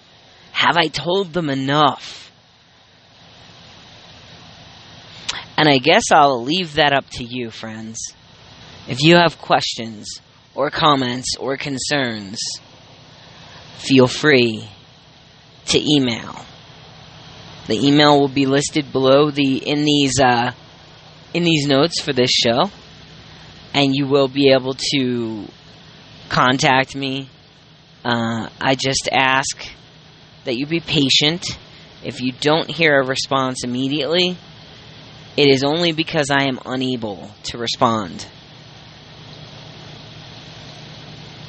Have 0.51 0.75
I 0.75 0.87
told 0.87 1.33
them 1.33 1.51
enough? 1.51 2.31
And 5.55 5.69
I 5.69 5.77
guess 5.77 6.05
I'll 6.11 6.41
leave 6.41 6.73
that 6.75 6.93
up 6.93 7.05
to 7.11 7.23
you, 7.23 7.51
friends. 7.51 7.99
If 8.87 9.03
you 9.03 9.17
have 9.17 9.39
questions 9.39 10.19
or 10.55 10.71
comments 10.71 11.35
or 11.39 11.55
concerns, 11.55 12.39
feel 13.77 14.07
free 14.07 14.67
to 15.67 15.79
email. 15.79 16.43
The 17.67 17.85
email 17.85 18.19
will 18.19 18.29
be 18.29 18.47
listed 18.47 18.91
below 18.91 19.29
the 19.29 19.57
in 19.57 19.85
these 19.85 20.19
uh, 20.19 20.53
in 21.35 21.43
these 21.43 21.67
notes 21.67 22.01
for 22.01 22.13
this 22.13 22.31
show 22.31 22.71
and 23.73 23.95
you 23.95 24.07
will 24.07 24.27
be 24.27 24.51
able 24.51 24.75
to 24.93 25.45
contact 26.29 26.95
me. 26.95 27.29
Uh, 28.03 28.49
I 28.59 28.75
just 28.75 29.09
ask 29.11 29.67
that 30.45 30.57
you 30.57 30.65
be 30.65 30.79
patient. 30.79 31.45
If 32.03 32.21
you 32.21 32.31
don't 32.31 32.69
hear 32.69 32.99
a 32.99 33.05
response 33.05 33.63
immediately, 33.63 34.37
it 35.35 35.47
is 35.47 35.63
only 35.63 35.91
because 35.91 36.29
I 36.31 36.45
am 36.47 36.59
unable 36.65 37.31
to 37.43 37.57
respond. 37.57 38.27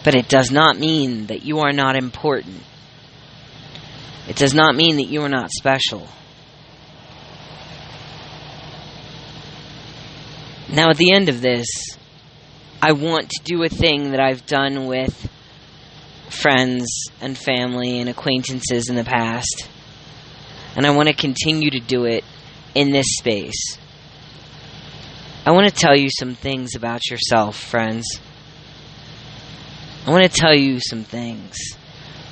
But 0.03 0.15
it 0.15 0.29
does 0.29 0.51
not 0.51 0.79
mean 0.79 1.27
that 1.27 1.45
you 1.45 1.61
are 1.61 1.73
not 1.73 1.97
important. 1.97 2.63
It 4.29 4.37
does 4.37 4.55
not 4.55 4.75
mean 4.75 4.97
that 4.97 5.09
you 5.09 5.23
are 5.23 5.29
not 5.29 5.51
special. 5.51 6.09
Now, 10.73 10.91
at 10.91 10.97
the 10.97 11.13
end 11.13 11.29
of 11.29 11.41
this, 11.41 11.67
I 12.83 12.93
want 12.93 13.29
to 13.31 13.40
do 13.45 13.62
a 13.62 13.69
thing 13.69 14.12
that 14.12 14.21
I've 14.21 14.47
done 14.47 14.87
with 14.87 15.31
friends 16.31 16.87
and 17.21 17.37
family 17.37 18.01
and 18.01 18.09
acquaintances 18.09 18.88
in 18.88 18.97
the 18.97 19.05
past. 19.05 19.69
And 20.77 20.87
I 20.87 20.90
want 20.90 21.09
to 21.09 21.14
continue 21.14 21.71
to 21.71 21.81
do 21.81 22.05
it 22.05 22.25
in 22.75 22.90
this 22.90 23.07
space. 23.19 23.77
I 25.45 25.51
want 25.51 25.69
to 25.69 25.75
tell 25.75 25.97
you 25.97 26.09
some 26.11 26.35
things 26.35 26.75
about 26.75 27.11
yourself, 27.11 27.57
friends. 27.57 28.07
I 30.07 30.11
want 30.11 30.31
to 30.31 30.40
tell 30.40 30.55
you 30.55 30.81
some 30.81 31.05
things 31.05 31.57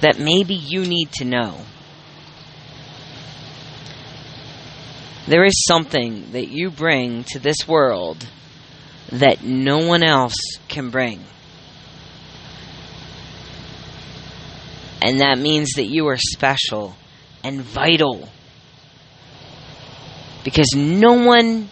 that 0.01 0.19
maybe 0.19 0.55
you 0.55 0.83
need 0.87 1.11
to 1.13 1.25
know. 1.25 1.61
There 5.27 5.45
is 5.45 5.65
something 5.67 6.33
that 6.33 6.49
you 6.49 6.71
bring 6.71 7.25
to 7.25 7.39
this 7.39 7.69
world 7.69 8.27
that 9.11 9.43
no 9.43 9.87
one 9.87 10.03
else 10.03 10.37
can 10.69 10.91
bring. 10.91 11.23
And 15.01 15.21
that 15.21 15.39
means 15.39 15.73
that 15.77 15.87
you 15.87 16.09
are 16.09 16.17
special 16.17 16.95
and 17.45 17.61
vital. 17.61 18.29
Because 20.45 20.75
no 20.77 21.13
one 21.25 21.69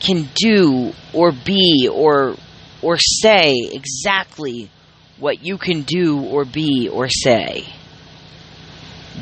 can 0.00 0.28
do 0.34 0.92
or 1.12 1.32
be 1.32 1.88
or 1.90 2.36
or 2.82 2.98
say 2.98 3.54
exactly 3.72 4.70
what 5.18 5.44
you 5.44 5.56
can 5.56 5.82
do 5.82 6.20
or 6.20 6.44
be 6.44 6.88
or 6.88 7.08
say. 7.08 7.64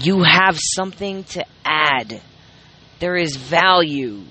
You 0.01 0.23
have 0.23 0.59
something 0.59 1.25
to 1.25 1.45
add. 1.65 2.21
There 2.99 3.17
is 3.17 3.37
value 3.37 4.23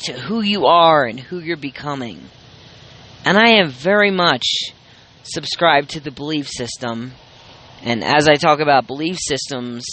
to 0.00 0.12
who 0.12 0.40
you 0.40 0.66
are 0.66 1.04
and 1.04 1.18
who 1.18 1.38
you're 1.38 1.56
becoming. 1.56 2.20
And 3.24 3.36
I 3.36 3.60
am 3.60 3.70
very 3.70 4.10
much 4.10 4.44
subscribed 5.22 5.90
to 5.90 6.00
the 6.00 6.10
belief 6.10 6.48
system. 6.48 7.12
And 7.82 8.04
as 8.04 8.28
I 8.28 8.34
talk 8.34 8.60
about 8.60 8.86
belief 8.86 9.18
systems, 9.18 9.84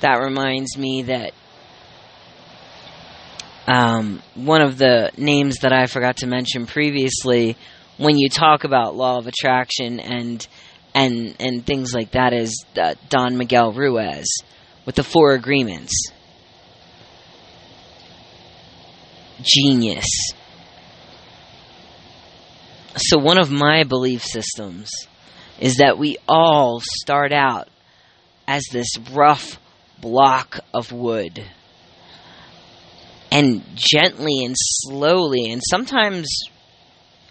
that 0.00 0.16
reminds 0.16 0.76
me 0.76 1.02
that 1.04 1.32
um, 3.66 4.22
one 4.34 4.62
of 4.62 4.78
the 4.78 5.12
names 5.16 5.58
that 5.58 5.72
I 5.72 5.86
forgot 5.86 6.18
to 6.18 6.26
mention 6.26 6.66
previously, 6.66 7.56
when 7.98 8.18
you 8.18 8.28
talk 8.28 8.64
about 8.64 8.96
law 8.96 9.18
of 9.18 9.26
attraction 9.26 10.00
and 10.00 10.46
and 10.92 11.36
and 11.38 11.64
things 11.64 11.94
like 11.94 12.12
that, 12.12 12.32
is 12.32 12.64
uh, 12.76 12.94
Don 13.08 13.36
Miguel 13.36 13.72
Ruiz 13.72 14.26
with 14.86 14.96
the 14.96 15.04
four 15.04 15.34
agreements. 15.34 15.92
Genius. 19.42 20.06
So 22.96 23.18
one 23.18 23.38
of 23.38 23.50
my 23.50 23.84
belief 23.84 24.22
systems 24.22 24.90
is 25.58 25.76
that 25.76 25.98
we 25.98 26.16
all 26.28 26.80
start 26.80 27.32
out 27.32 27.68
as 28.48 28.64
this 28.72 28.98
rough 29.12 29.58
block 30.00 30.60
of 30.74 30.92
wood 30.92 31.44
and 33.30 33.62
gently 33.74 34.44
and 34.44 34.56
slowly 34.58 35.50
and 35.50 35.62
sometimes 35.70 36.28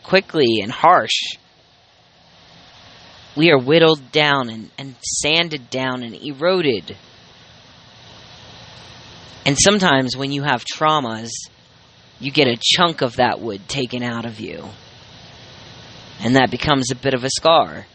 quickly 0.04 0.60
and 0.62 0.72
harsh 0.72 1.36
we 3.36 3.52
are 3.52 3.60
whittled 3.60 4.12
down 4.12 4.50
and, 4.50 4.72
and 4.78 4.95
sanded 5.02 5.69
down 5.69 6.04
and 6.04 6.15
eroded 6.15 6.95
and 9.45 9.58
sometimes 9.60 10.15
when 10.15 10.32
you 10.32 10.43
have 10.43 10.63
traumas 10.63 11.30
you 12.19 12.32
get 12.32 12.47
a 12.47 12.58
chunk 12.62 13.01
of 13.01 13.15
that 13.17 13.39
wood 13.39 13.67
taken 13.67 14.03
out 14.03 14.25
of 14.25 14.39
you 14.39 14.65
and 16.19 16.36
that 16.36 16.51
becomes 16.51 16.91
a 16.91 16.95
bit 16.95 17.13
of 17.13 17.23
a 17.23 17.29
scar 17.29 17.86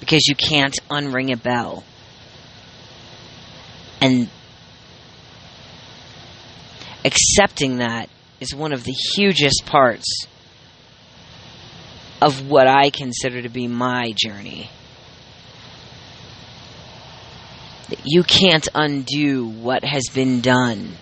because 0.00 0.26
you 0.26 0.34
can't 0.34 0.76
unring 0.90 1.32
a 1.32 1.36
bell 1.36 1.84
and 4.00 4.28
accepting 7.04 7.78
that 7.78 8.08
is 8.40 8.54
one 8.54 8.72
of 8.72 8.84
the 8.84 8.92
hugest 8.92 9.64
parts 9.66 10.26
of 12.20 12.48
what 12.48 12.66
I 12.66 12.90
consider 12.90 13.42
to 13.42 13.48
be 13.48 13.66
my 13.66 14.12
journey. 14.16 14.70
That 17.88 18.00
You 18.04 18.22
can't 18.22 18.68
undo 18.74 19.46
what 19.46 19.84
has 19.84 20.04
been 20.12 20.40
done. 20.40 20.96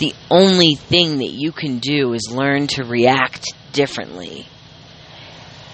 The 0.00 0.14
only 0.30 0.76
thing 0.76 1.18
that 1.18 1.30
you 1.30 1.52
can 1.52 1.78
do 1.78 2.14
is 2.14 2.32
learn 2.32 2.68
to 2.68 2.84
react 2.84 3.44
differently. 3.72 4.46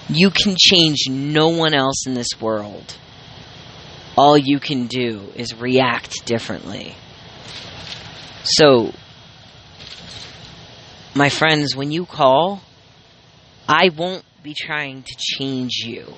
You 0.09 0.31
can 0.31 0.57
change 0.59 1.05
no 1.09 1.51
one 1.51 1.75
else 1.75 2.07
in 2.09 2.15
this 2.15 2.41
world. 2.41 2.97
All 4.17 4.37
you 4.37 4.59
can 4.59 4.89
do 4.89 5.29
is 5.37 5.55
react 5.55 6.27
differently. 6.27 6.97
So, 8.43 8.93
my 11.15 11.29
friends, 11.29 11.77
when 11.77 11.93
you 11.93 12.05
call, 12.05 12.63
I 13.69 13.91
won't 13.97 14.25
be 14.43 14.55
trying 14.55 15.05
to 15.05 15.15
change 15.19 15.85
you. 15.85 16.13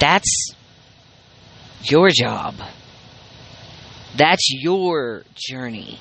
That's 0.00 0.54
your 1.84 2.08
job. 2.10 2.56
That's 4.16 4.48
your 4.50 5.24
journey 5.34 5.98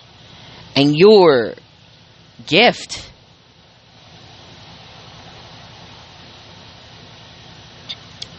and 0.75 0.95
your 0.95 1.53
gift. 2.47 3.09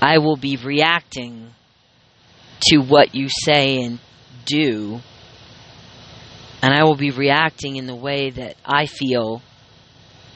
I 0.00 0.18
will 0.18 0.36
be 0.36 0.56
reacting 0.56 1.52
to 2.62 2.78
what 2.78 3.14
you 3.14 3.28
say 3.28 3.82
and 3.82 3.98
do 4.44 5.00
and 6.62 6.72
I 6.72 6.84
will 6.84 6.94
be 6.94 7.10
reacting 7.10 7.74
in 7.74 7.86
the 7.86 7.94
way 7.94 8.30
that 8.30 8.56
I 8.64 8.86
feel 8.86 9.42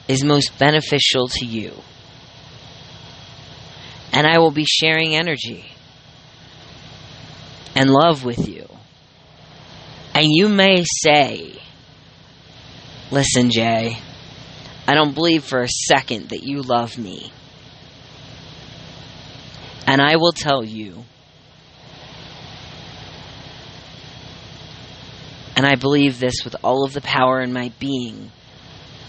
is 0.09 0.25
most 0.25 0.59
beneficial 0.59 1.29
to 1.29 1.47
you. 1.47 1.73
And 4.13 4.27
I 4.27 4.39
will 4.39 4.51
be 4.51 4.65
sharing 4.65 5.15
energy 5.15 5.67
and 7.77 7.91
love 7.91 8.25
with 8.25 8.49
you. 8.49 8.66
And 10.17 10.27
you 10.31 10.49
may 10.49 10.83
say, 10.83 11.61
Listen, 13.11 13.51
Jay, 13.51 13.99
I 14.89 14.95
don't 14.95 15.15
believe 15.15 15.45
for 15.45 15.61
a 15.61 15.69
second 15.69 16.31
that 16.31 16.43
you 16.43 16.63
love 16.63 16.97
me. 16.97 17.31
And 19.87 20.01
I 20.01 20.17
will 20.17 20.33
tell 20.33 20.65
you 20.65 21.05
And 25.57 25.65
I 25.65 25.75
believe 25.75 26.21
this 26.21 26.45
with 26.45 26.55
all 26.63 26.85
of 26.85 26.93
the 26.93 27.01
power 27.01 27.41
in 27.41 27.53
my 27.53 27.73
being 27.79 28.31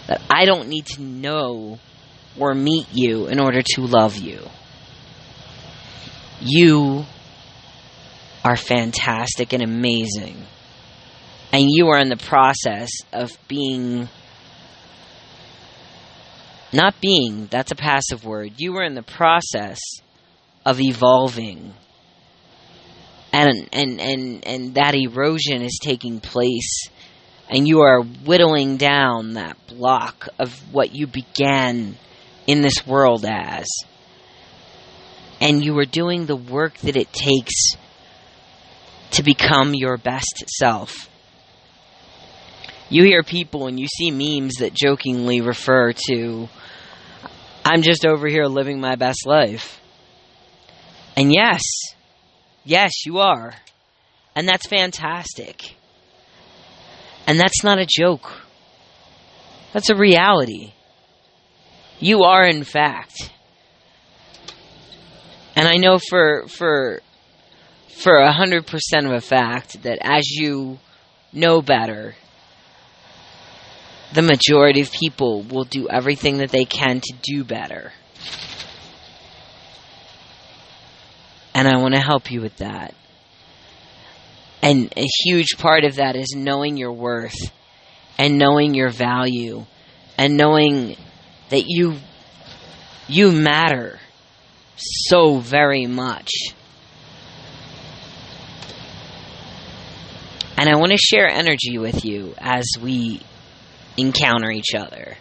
that 0.06 0.22
I 0.30 0.46
don't 0.46 0.68
need 0.68 0.86
to 0.86 1.02
know 1.02 1.78
or 2.38 2.54
meet 2.54 2.86
you 2.90 3.26
in 3.26 3.38
order 3.38 3.60
to 3.62 3.82
love 3.82 4.16
you. 4.16 4.48
You 6.40 7.04
are 8.42 8.56
fantastic 8.56 9.52
and 9.52 9.62
amazing. 9.62 10.46
And 11.52 11.64
you 11.66 11.88
are 11.88 11.98
in 11.98 12.08
the 12.08 12.16
process 12.16 12.90
of 13.12 13.36
being. 13.48 14.08
Not 16.70 17.00
being, 17.00 17.46
that's 17.46 17.72
a 17.72 17.76
passive 17.76 18.24
word. 18.24 18.54
You 18.58 18.76
are 18.76 18.84
in 18.84 18.94
the 18.94 19.02
process 19.02 19.80
of 20.66 20.80
evolving 20.80 21.72
and 23.32 23.68
and 23.72 24.00
and 24.00 24.46
and 24.46 24.74
that 24.74 24.94
erosion 24.94 25.62
is 25.62 25.78
taking 25.82 26.20
place 26.20 26.88
and 27.48 27.66
you 27.66 27.80
are 27.80 28.02
whittling 28.02 28.76
down 28.76 29.34
that 29.34 29.56
block 29.66 30.28
of 30.38 30.52
what 30.72 30.94
you 30.94 31.06
began 31.06 31.96
in 32.46 32.62
this 32.62 32.86
world 32.86 33.24
as 33.26 33.66
and 35.40 35.64
you 35.64 35.78
are 35.78 35.84
doing 35.84 36.26
the 36.26 36.36
work 36.36 36.76
that 36.78 36.96
it 36.96 37.12
takes 37.12 37.72
to 39.10 39.22
become 39.22 39.74
your 39.74 39.96
best 39.96 40.44
self 40.48 41.07
you 42.90 43.04
hear 43.04 43.22
people 43.22 43.66
and 43.66 43.78
you 43.78 43.86
see 43.86 44.10
memes 44.10 44.54
that 44.56 44.74
jokingly 44.74 45.40
refer 45.40 45.92
to 46.08 46.48
I'm 47.64 47.82
just 47.82 48.06
over 48.06 48.28
here 48.28 48.46
living 48.46 48.80
my 48.80 48.96
best 48.96 49.26
life 49.26 49.80
and 51.16 51.32
yes 51.32 51.62
Yes, 52.68 53.06
you 53.06 53.20
are. 53.20 53.54
And 54.36 54.46
that's 54.46 54.66
fantastic. 54.66 55.74
And 57.26 57.40
that's 57.40 57.64
not 57.64 57.78
a 57.78 57.86
joke. 57.88 58.30
That's 59.72 59.88
a 59.88 59.96
reality. 59.96 60.74
You 61.98 62.24
are 62.24 62.46
in 62.46 62.64
fact. 62.64 63.32
And 65.56 65.66
I 65.66 65.76
know 65.76 65.98
for 65.98 66.46
for 66.48 67.00
for 68.02 68.18
a 68.18 68.32
hundred 68.32 68.66
percent 68.66 69.06
of 69.06 69.12
a 69.12 69.22
fact 69.22 69.82
that 69.84 69.98
as 70.02 70.28
you 70.30 70.78
know 71.32 71.62
better, 71.62 72.16
the 74.12 74.22
majority 74.22 74.80
of 74.80 74.90
people 74.90 75.42
will 75.42 75.64
do 75.64 75.88
everything 75.88 76.38
that 76.38 76.50
they 76.50 76.64
can 76.64 77.00
to 77.00 77.14
do 77.22 77.44
better. 77.44 77.92
And 81.54 81.68
I 81.68 81.78
want 81.78 81.94
to 81.94 82.00
help 82.00 82.30
you 82.30 82.40
with 82.40 82.56
that. 82.58 82.94
And 84.62 84.92
a 84.96 85.06
huge 85.24 85.58
part 85.58 85.84
of 85.84 85.96
that 85.96 86.16
is 86.16 86.34
knowing 86.36 86.76
your 86.76 86.92
worth 86.92 87.36
and 88.16 88.38
knowing 88.38 88.74
your 88.74 88.90
value 88.90 89.64
and 90.16 90.36
knowing 90.36 90.96
that 91.50 91.64
you 91.66 91.96
you 93.06 93.32
matter 93.32 93.98
so 94.76 95.38
very 95.38 95.86
much. 95.86 96.30
And 100.56 100.68
I 100.68 100.76
want 100.76 100.90
to 100.90 100.98
share 100.98 101.28
energy 101.28 101.78
with 101.78 102.04
you 102.04 102.34
as 102.38 102.66
we 102.82 103.20
encounter 103.98 104.50
each 104.50 104.74
other. 104.74 105.16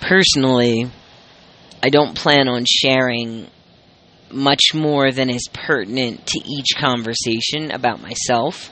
Personally, 0.00 0.90
I 1.82 1.88
don't 1.88 2.14
plan 2.14 2.48
on 2.48 2.64
sharing 2.66 3.46
much 4.30 4.74
more 4.74 5.10
than 5.10 5.30
is 5.30 5.48
pertinent 5.52 6.26
to 6.26 6.40
each 6.46 6.76
conversation 6.78 7.70
about 7.70 8.02
myself 8.02 8.70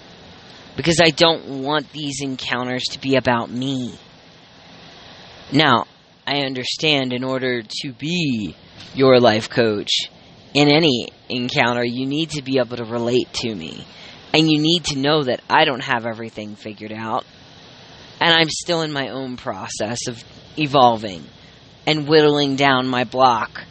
because 0.76 1.00
I 1.00 1.10
don't 1.10 1.62
want 1.62 1.92
these 1.92 2.20
encounters 2.20 2.84
to 2.92 3.00
be 3.00 3.16
about 3.16 3.50
me. 3.50 3.98
Now, 5.52 5.86
I 6.26 6.42
understand 6.42 7.12
in 7.12 7.24
order 7.24 7.62
to 7.62 7.92
be 7.92 8.54
your 8.94 9.18
life 9.18 9.48
coach 9.48 9.90
in 10.54 10.68
any 10.68 11.08
encounter, 11.28 11.84
you 11.84 12.06
need 12.06 12.30
to 12.30 12.42
be 12.42 12.58
able 12.58 12.76
to 12.76 12.84
relate 12.84 13.32
to 13.34 13.54
me. 13.54 13.86
And 14.32 14.50
you 14.50 14.60
need 14.60 14.84
to 14.86 14.98
know 14.98 15.22
that 15.22 15.40
I 15.48 15.64
don't 15.64 15.82
have 15.82 16.06
everything 16.06 16.56
figured 16.56 16.92
out. 16.92 17.24
And 18.20 18.32
I'm 18.32 18.48
still 18.50 18.82
in 18.82 18.92
my 18.92 19.08
own 19.08 19.36
process 19.36 20.06
of 20.08 20.22
evolving 20.56 21.24
and 21.86 22.06
whittling 22.06 22.56
down 22.56 22.88
my 22.88 23.04
block. 23.04 23.64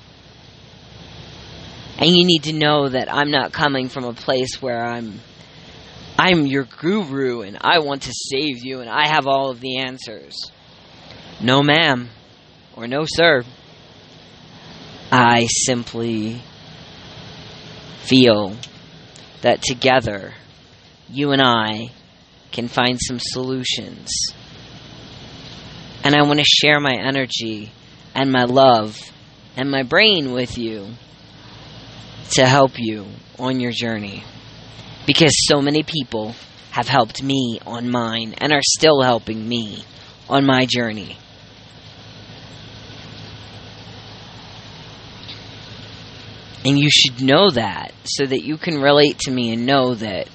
And 1.99 2.09
you 2.09 2.25
need 2.25 2.43
to 2.43 2.53
know 2.53 2.89
that 2.89 3.11
I'm 3.11 3.31
not 3.31 3.51
coming 3.51 3.89
from 3.89 4.05
a 4.05 4.13
place 4.13 4.61
where 4.61 4.83
I'm 4.83 5.19
I'm 6.19 6.47
your 6.47 6.63
guru 6.63 7.41
and 7.41 7.59
I 7.61 7.79
want 7.79 8.03
to 8.03 8.11
save 8.11 8.65
you 8.65 8.79
and 8.79 8.89
I 8.89 9.07
have 9.07 9.27
all 9.27 9.51
of 9.51 9.59
the 9.59 9.77
answers. 9.77 10.35
No 11.39 11.61
ma'am 11.61 12.09
or 12.75 12.87
no 12.87 13.05
sir. 13.05 13.43
I 15.11 15.45
simply 15.45 16.41
feel 18.01 18.55
that 19.41 19.61
together 19.61 20.33
you 21.09 21.31
and 21.31 21.41
I 21.41 21.89
can 22.51 22.67
find 22.67 22.99
some 22.99 23.19
solutions. 23.19 24.09
And 26.03 26.15
I 26.15 26.23
want 26.23 26.39
to 26.39 26.45
share 26.45 26.79
my 26.79 26.93
energy 26.93 27.71
and 28.15 28.31
my 28.31 28.45
love 28.45 28.99
and 29.55 29.69
my 29.69 29.83
brain 29.83 30.31
with 30.31 30.57
you 30.57 30.87
to 32.31 32.45
help 32.45 32.71
you 32.77 33.05
on 33.39 33.59
your 33.59 33.71
journey. 33.71 34.23
Because 35.05 35.47
so 35.47 35.61
many 35.61 35.83
people 35.83 36.35
have 36.71 36.87
helped 36.87 37.23
me 37.23 37.59
on 37.65 37.89
mine 37.89 38.35
and 38.37 38.51
are 38.51 38.61
still 38.61 39.01
helping 39.01 39.47
me 39.47 39.83
on 40.29 40.45
my 40.45 40.65
journey. 40.65 41.17
And 46.65 46.77
you 46.77 46.89
should 46.91 47.21
know 47.21 47.49
that 47.51 47.93
so 48.03 48.25
that 48.25 48.43
you 48.43 48.57
can 48.57 48.81
relate 48.81 49.19
to 49.19 49.31
me 49.31 49.53
and 49.53 49.65
know 49.65 49.95
that 49.95 50.27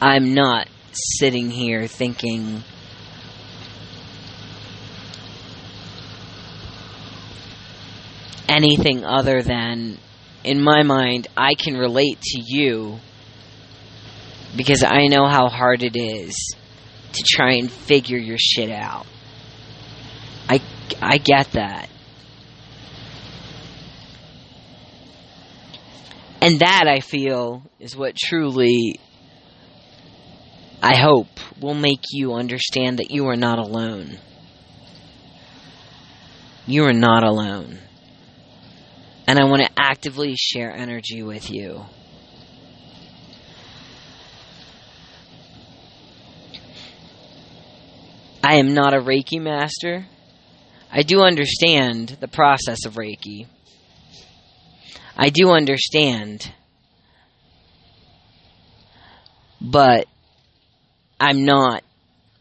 I'm 0.00 0.34
not 0.34 0.66
sitting 0.92 1.50
here 1.50 1.86
thinking 1.86 2.62
anything 8.48 9.04
other 9.04 9.42
than, 9.42 9.98
in 10.42 10.60
my 10.60 10.82
mind, 10.82 11.28
I 11.36 11.54
can 11.54 11.76
relate 11.76 12.20
to 12.20 12.42
you 12.44 12.98
because 14.56 14.82
I 14.82 15.06
know 15.06 15.28
how 15.28 15.48
hard 15.48 15.82
it 15.82 15.96
is 15.96 16.34
to 17.12 17.22
try 17.24 17.52
and 17.54 17.70
figure 17.70 18.18
your 18.18 18.38
shit 18.38 18.70
out. 18.70 19.06
I, 20.48 20.60
I 21.00 21.18
get 21.18 21.52
that. 21.52 21.88
And 26.42 26.60
that, 26.60 26.86
I 26.88 27.00
feel, 27.00 27.62
is 27.78 27.94
what 27.94 28.16
truly, 28.16 28.98
I 30.82 30.96
hope, 30.96 31.28
will 31.60 31.74
make 31.74 32.04
you 32.10 32.34
understand 32.34 32.98
that 32.98 33.10
you 33.10 33.26
are 33.28 33.36
not 33.36 33.58
alone. 33.58 34.18
You 36.66 36.84
are 36.84 36.94
not 36.94 37.22
alone. 37.22 37.78
And 39.26 39.38
I 39.38 39.44
want 39.44 39.62
to 39.62 39.70
actively 39.76 40.34
share 40.36 40.74
energy 40.74 41.22
with 41.22 41.50
you. 41.50 41.84
I 48.42 48.56
am 48.56 48.72
not 48.72 48.94
a 48.94 49.00
Reiki 49.00 49.40
master. 49.40 50.06
I 50.90 51.02
do 51.02 51.20
understand 51.20 52.16
the 52.20 52.26
process 52.26 52.86
of 52.86 52.94
Reiki. 52.94 53.46
I 55.16 55.28
do 55.28 55.50
understand. 55.50 56.50
But 59.60 60.08
I'm 61.22 61.44
not 61.44 61.84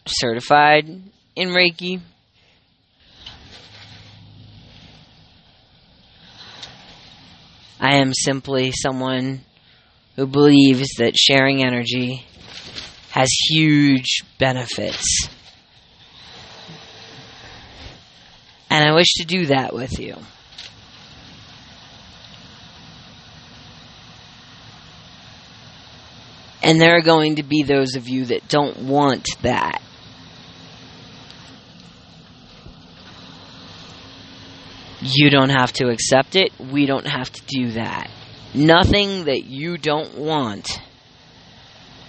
certified 0.07 0.87
in 1.35 1.49
Reiki. 1.49 1.99
I 7.77 7.95
am 7.95 8.13
simply 8.13 8.71
someone 8.71 9.41
who 10.15 10.27
believes 10.27 10.87
that 10.97 11.17
sharing 11.17 11.61
energy 11.61 12.25
has 13.11 13.29
huge 13.49 14.23
benefits. 14.37 15.27
And 18.69 18.87
I 18.87 18.93
wish 18.93 19.13
to 19.15 19.25
do 19.25 19.47
that 19.47 19.73
with 19.73 19.99
you. 19.99 20.15
And 26.69 26.79
there 26.79 26.95
are 26.97 27.01
going 27.01 27.37
to 27.37 27.43
be 27.43 27.63
those 27.63 27.95
of 27.95 28.07
you 28.07 28.25
that 28.25 28.47
don't 28.47 28.83
want 28.83 29.27
that. 29.41 29.81
You 35.01 35.31
don't 35.31 35.49
have 35.49 35.73
to 35.73 35.89
accept 35.89 36.35
it. 36.35 36.51
We 36.59 36.85
don't 36.85 37.07
have 37.07 37.31
to 37.31 37.41
do 37.47 37.71
that. 37.71 38.11
Nothing 38.53 39.25
that 39.25 39.45
you 39.45 39.79
don't 39.79 40.15
want 40.15 40.79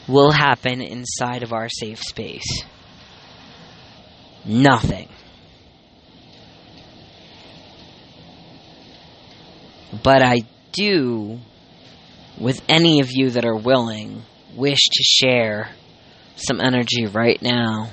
will 0.06 0.30
happen 0.30 0.82
inside 0.82 1.42
of 1.42 1.54
our 1.54 1.70
safe 1.70 2.02
space. 2.02 2.62
Nothing. 4.44 5.08
But 10.02 10.22
I 10.22 10.42
do, 10.72 11.38
with 12.38 12.60
any 12.68 13.00
of 13.00 13.08
you 13.10 13.30
that 13.30 13.46
are 13.46 13.56
willing, 13.56 14.24
wish 14.56 14.86
to 14.86 15.02
share 15.02 15.68
some 16.36 16.60
energy 16.60 17.06
right 17.06 17.40
now. 17.42 17.90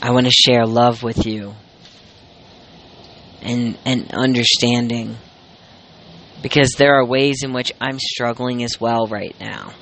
I 0.00 0.10
want 0.10 0.26
to 0.26 0.32
share 0.32 0.66
love 0.66 1.02
with 1.02 1.26
you 1.26 1.54
and 3.42 3.76
and 3.84 4.12
understanding 4.12 5.16
because 6.42 6.72
there 6.78 6.94
are 6.94 7.04
ways 7.04 7.42
in 7.42 7.52
which 7.52 7.72
I'm 7.80 7.98
struggling 7.98 8.62
as 8.62 8.80
well 8.80 9.06
right 9.06 9.34
now. 9.40 9.72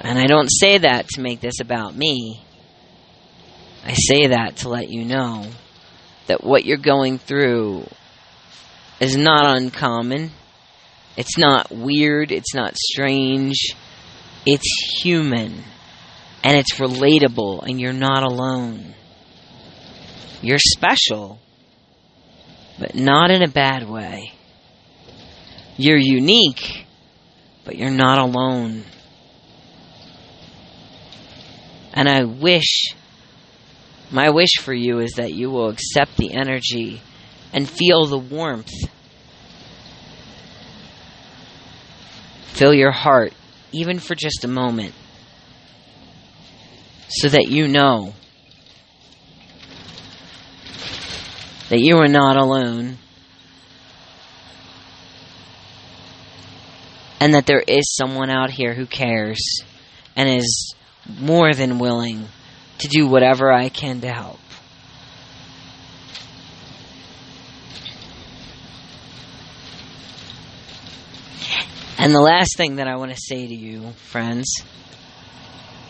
And 0.00 0.18
I 0.18 0.26
don't 0.26 0.48
say 0.48 0.78
that 0.78 1.08
to 1.08 1.20
make 1.20 1.40
this 1.40 1.60
about 1.60 1.96
me. 1.96 2.40
I 3.84 3.94
say 3.94 4.28
that 4.28 4.56
to 4.58 4.68
let 4.68 4.90
you 4.90 5.04
know 5.04 5.46
that 6.26 6.44
what 6.44 6.64
you're 6.64 6.76
going 6.76 7.18
through 7.18 7.86
is 9.00 9.16
not 9.16 9.56
uncommon. 9.56 10.30
It's 11.16 11.38
not 11.38 11.70
weird. 11.70 12.32
It's 12.32 12.54
not 12.54 12.76
strange. 12.76 13.74
It's 14.46 15.00
human 15.02 15.64
and 16.44 16.58
it's 16.58 16.74
relatable, 16.74 17.66
and 17.66 17.80
you're 17.80 17.94
not 17.94 18.22
alone. 18.22 18.94
You're 20.42 20.58
special, 20.58 21.38
but 22.78 22.94
not 22.94 23.30
in 23.30 23.42
a 23.42 23.48
bad 23.48 23.88
way. 23.88 24.32
You're 25.78 25.98
unique, 25.98 26.86
but 27.64 27.76
you're 27.76 27.90
not 27.90 28.18
alone. 28.18 28.84
And 31.94 32.10
I 32.10 32.24
wish, 32.24 32.94
my 34.10 34.28
wish 34.28 34.56
for 34.60 34.74
you 34.74 34.98
is 34.98 35.12
that 35.12 35.32
you 35.32 35.48
will 35.48 35.70
accept 35.70 36.18
the 36.18 36.34
energy 36.34 37.00
and 37.54 37.66
feel 37.66 38.04
the 38.04 38.18
warmth. 38.18 38.70
Fill 42.48 42.74
your 42.74 42.92
heart, 42.92 43.32
even 43.72 43.98
for 43.98 44.14
just 44.14 44.44
a 44.44 44.48
moment 44.48 44.94
so 47.08 47.28
that 47.28 47.48
you 47.48 47.68
know 47.68 48.12
that 51.68 51.78
you 51.78 51.96
are 51.98 52.08
not 52.08 52.36
alone 52.36 52.98
and 57.20 57.34
that 57.34 57.46
there 57.46 57.62
is 57.66 57.94
someone 57.94 58.30
out 58.30 58.50
here 58.50 58.74
who 58.74 58.86
cares 58.86 59.62
and 60.16 60.28
is 60.28 60.74
more 61.20 61.52
than 61.54 61.78
willing 61.78 62.26
to 62.78 62.88
do 62.88 63.06
whatever 63.06 63.52
I 63.52 63.68
can 63.68 64.00
to 64.00 64.08
help. 64.12 64.40
And 72.04 72.14
the 72.14 72.20
last 72.20 72.58
thing 72.58 72.76
that 72.76 72.86
I 72.86 72.96
want 72.96 73.12
to 73.12 73.18
say 73.18 73.46
to 73.46 73.54
you, 73.54 73.90
friends, 73.92 74.62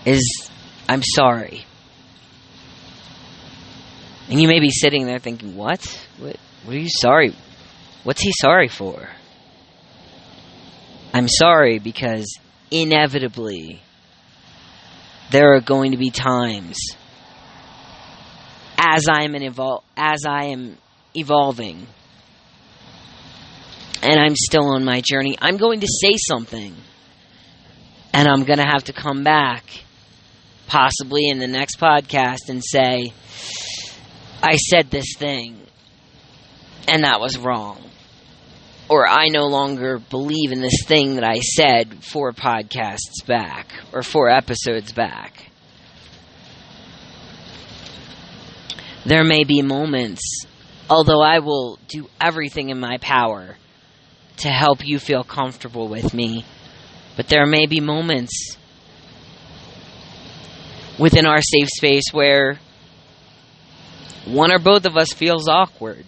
is 0.06 0.48
I'm 0.88 1.02
sorry. 1.02 1.64
And 4.28 4.40
you 4.40 4.46
may 4.46 4.60
be 4.60 4.70
sitting 4.70 5.06
there 5.06 5.18
thinking, 5.18 5.56
what? 5.56 5.82
What, 6.18 6.36
what 6.62 6.76
are 6.76 6.78
you 6.78 6.88
sorry? 6.88 7.34
What's 8.04 8.20
he 8.22 8.30
sorry 8.40 8.68
for? 8.68 9.08
I'm 11.12 11.26
sorry 11.26 11.80
because 11.80 12.38
inevitably 12.70 13.82
there 15.32 15.56
are 15.56 15.60
going 15.60 15.90
to 15.90 15.98
be 15.98 16.10
times 16.10 16.78
as 18.78 19.08
I 19.08 19.24
am 19.24 19.32
evol- 19.32 19.82
as 19.96 20.20
I 20.24 20.44
am 20.44 20.78
evolving 21.16 21.88
and 24.04 24.20
I'm 24.20 24.36
still 24.36 24.66
on 24.66 24.84
my 24.84 25.00
journey, 25.00 25.36
I'm 25.40 25.56
going 25.56 25.80
to 25.80 25.86
say 25.86 26.16
something. 26.28 26.74
And 28.12 28.28
I'm 28.28 28.44
going 28.44 28.58
to 28.58 28.66
have 28.66 28.84
to 28.84 28.92
come 28.92 29.24
back 29.24 29.64
possibly 30.66 31.28
in 31.28 31.38
the 31.38 31.46
next 31.46 31.80
podcast 31.80 32.48
and 32.48 32.62
say 32.62 33.12
I 34.42 34.56
said 34.56 34.90
this 34.90 35.16
thing 35.16 35.58
and 36.86 37.04
that 37.04 37.18
was 37.18 37.38
wrong. 37.38 37.82
Or 38.90 39.08
I 39.08 39.28
no 39.28 39.46
longer 39.46 39.98
believe 39.98 40.52
in 40.52 40.60
this 40.60 40.84
thing 40.86 41.14
that 41.14 41.24
I 41.24 41.38
said 41.38 42.04
four 42.04 42.32
podcasts 42.32 43.24
back 43.26 43.72
or 43.94 44.02
four 44.02 44.28
episodes 44.28 44.92
back. 44.92 45.50
There 49.06 49.24
may 49.24 49.44
be 49.44 49.62
moments, 49.62 50.44
although 50.90 51.22
I 51.22 51.38
will 51.38 51.78
do 51.88 52.08
everything 52.20 52.68
in 52.68 52.78
my 52.78 52.98
power 52.98 53.56
to 54.38 54.48
help 54.48 54.86
you 54.86 54.98
feel 54.98 55.24
comfortable 55.24 55.88
with 55.88 56.12
me, 56.14 56.44
but 57.16 57.28
there 57.28 57.46
may 57.46 57.66
be 57.66 57.80
moments 57.80 58.56
within 60.98 61.26
our 61.26 61.40
safe 61.40 61.68
space 61.68 62.04
where 62.12 62.58
one 64.26 64.52
or 64.52 64.58
both 64.58 64.86
of 64.86 64.96
us 64.96 65.12
feels 65.12 65.48
awkward. 65.48 66.04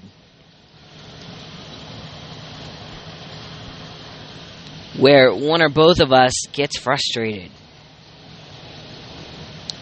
Where 4.99 5.35
one 5.35 5.61
or 5.61 5.69
both 5.69 6.01
of 6.01 6.13
us 6.13 6.33
gets 6.53 6.79
frustrated. 6.79 7.51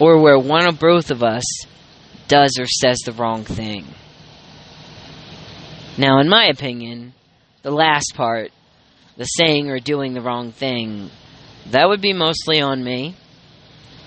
Or 0.00 0.20
where 0.20 0.38
one 0.38 0.66
or 0.66 0.72
both 0.72 1.12
of 1.12 1.22
us 1.22 1.44
does 2.26 2.59
or 2.59 2.66
says 2.66 2.98
the 3.04 3.12
wrong 3.12 3.44
thing. 3.44 3.87
Now, 5.96 6.18
in 6.18 6.28
my 6.28 6.46
opinion, 6.46 7.14
the 7.64 7.72
last 7.72 8.12
part, 8.14 8.53
the 9.16 9.24
saying 9.24 9.70
or 9.70 9.81
doing 9.81 10.12
the 10.12 10.20
wrong 10.20 10.53
thing, 10.53 11.11
that 11.70 11.88
would 11.88 12.03
be 12.03 12.12
mostly 12.12 12.61
on 12.61 12.85
me. 12.85 13.16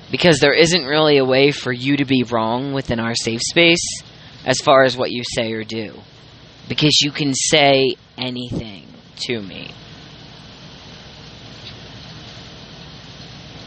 Because 0.10 0.40
there 0.40 0.54
isn't 0.54 0.86
really 0.86 1.18
a 1.18 1.26
way 1.26 1.52
for 1.52 1.74
you 1.74 1.98
to 1.98 2.06
be 2.06 2.24
wrong 2.24 2.72
within 2.72 3.00
our 3.02 3.16
safe 3.16 3.42
space 3.42 4.04
as 4.46 4.60
far 4.60 4.84
as 4.84 4.96
what 4.96 5.12
you 5.12 5.24
say 5.26 5.52
or 5.52 5.66
do. 5.66 6.00
Because 6.70 7.02
you 7.02 7.12
can 7.12 7.34
say 7.34 7.96
anything 8.18 8.88
to 9.28 9.42
me. 9.42 9.72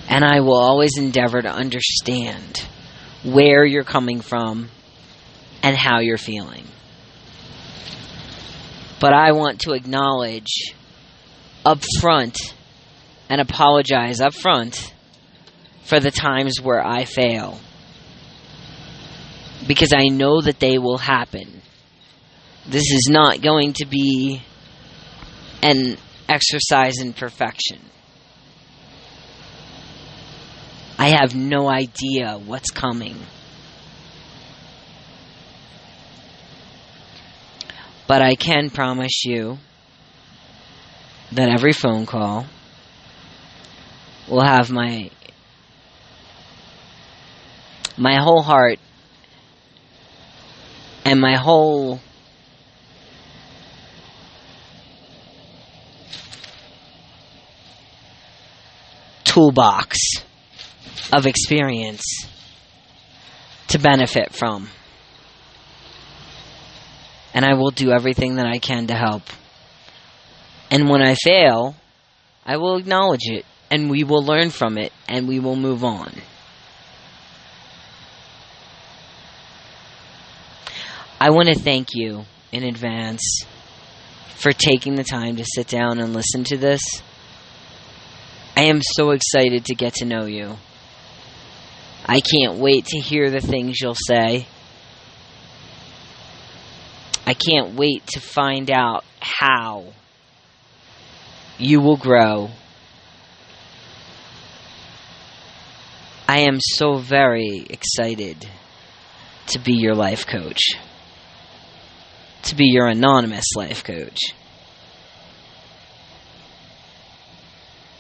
And 0.09 0.25
I 0.25 0.41
will 0.41 0.57
always 0.57 0.97
endeavor 0.97 1.43
to 1.43 1.51
understand 1.51 2.65
where 3.23 3.67
you're 3.67 3.85
coming 3.85 4.21
from 4.21 4.71
and 5.63 5.77
how 5.77 5.99
you're 5.99 6.17
feeling. 6.17 6.65
But 9.01 9.15
I 9.15 9.33
want 9.33 9.61
to 9.63 9.73
acknowledge 9.73 10.75
up 11.65 11.83
front 12.01 12.39
and 13.29 13.41
apologize 13.41 14.21
up 14.21 14.35
front 14.35 14.95
for 15.85 15.99
the 15.99 16.11
times 16.11 16.61
where 16.61 16.87
I 16.87 17.07
fail. 17.07 17.59
Because 19.67 19.93
I 19.95 20.09
know 20.09 20.41
that 20.43 20.61
they 20.61 20.79
will 20.79 20.99
happen. 20.99 21.63
This 22.67 22.93
is 22.93 23.09
not 23.11 23.41
going 23.41 23.73
to 23.75 23.87
be 23.87 24.43
an 25.63 25.97
exercise 26.29 27.01
in 27.01 27.13
perfection. 27.13 27.81
I 30.99 31.17
have 31.19 31.35
no 31.35 31.69
idea 31.69 32.39
what's 32.39 32.71
coming. 32.71 33.17
But 38.11 38.23
I 38.23 38.35
can 38.35 38.71
promise 38.71 39.25
you 39.25 39.59
that 41.31 41.49
every 41.49 41.73
phone 41.73 42.07
call 42.07 42.45
will 44.29 44.43
have 44.43 44.69
my 44.69 45.13
my 47.97 48.17
whole 48.17 48.43
heart 48.43 48.81
and 51.05 51.21
my 51.21 51.37
whole 51.37 52.01
toolbox 59.23 59.99
of 61.13 61.27
experience 61.27 62.03
to 63.69 63.79
benefit 63.79 64.35
from. 64.35 64.69
And 67.33 67.45
I 67.45 67.55
will 67.55 67.71
do 67.71 67.91
everything 67.91 68.37
that 68.37 68.47
I 68.47 68.59
can 68.59 68.89
to 68.89 68.95
help. 68.95 69.23
And 70.71 70.89
when 70.89 71.03
I 71.03 71.15
fail, 71.15 71.77
I 72.45 72.57
will 72.57 72.77
acknowledge 72.77 73.25
it 73.27 73.45
and 73.71 73.91
we 73.91 74.05
will 74.05 74.25
learn 74.25 74.51
from 74.51 74.79
it 74.79 74.93
and 75.09 75.29
we 75.29 75.39
will 75.39 75.57
move 75.57 75.85
on. 75.85 76.13
I 81.21 81.31
want 81.31 81.49
to 81.49 81.55
thank 81.55 81.89
you 81.93 82.25
in 82.51 82.65
advance 82.65 83.45
for 84.37 84.53
taking 84.53 84.95
the 84.95 85.05
time 85.05 85.37
to 85.37 85.45
sit 85.45 85.69
down 85.69 85.99
and 85.99 86.15
listen 86.15 86.45
to 86.45 86.57
this. 86.57 86.81
I 88.57 88.63
am 88.65 88.81
so 88.83 89.11
excited 89.11 89.67
to 89.67 89.75
get 89.75 89.95
to 89.97 90.07
know 90.07 90.25
you. 90.25 90.57
I 92.07 92.21
can't 92.21 92.59
wait 92.59 92.87
to 92.87 92.99
hear 92.99 93.31
the 93.31 93.41
things 93.41 93.81
you'll 93.81 93.95
say. 93.95 94.47
I 97.27 97.35
can't 97.35 97.75
wait 97.75 98.07
to 98.09 98.21
find 98.21 98.71
out 98.71 99.05
how 99.21 99.93
you 101.59 101.81
will 101.81 101.97
grow. 101.97 102.51
I 106.27 106.41
am 106.41 106.59
so 106.61 106.99
very 106.99 107.67
excited 107.69 108.49
to 109.49 109.59
be 109.59 109.75
your 109.75 109.95
life 109.95 110.27
coach, 110.27 110.61
to 112.45 112.55
be 112.55 112.67
your 112.67 112.87
anonymous 112.87 113.47
life 113.57 113.85
coach. 113.85 114.19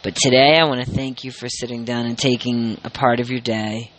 But 0.02 0.14
today 0.14 0.58
I 0.58 0.64
want 0.64 0.84
to 0.84 0.90
thank 0.90 1.24
you 1.24 1.30
for 1.30 1.48
sitting 1.48 1.84
down 1.84 2.06
and 2.06 2.16
taking 2.16 2.78
a 2.84 2.90
part 2.90 3.20
of 3.20 3.30
your 3.30 3.40
day 3.40 3.90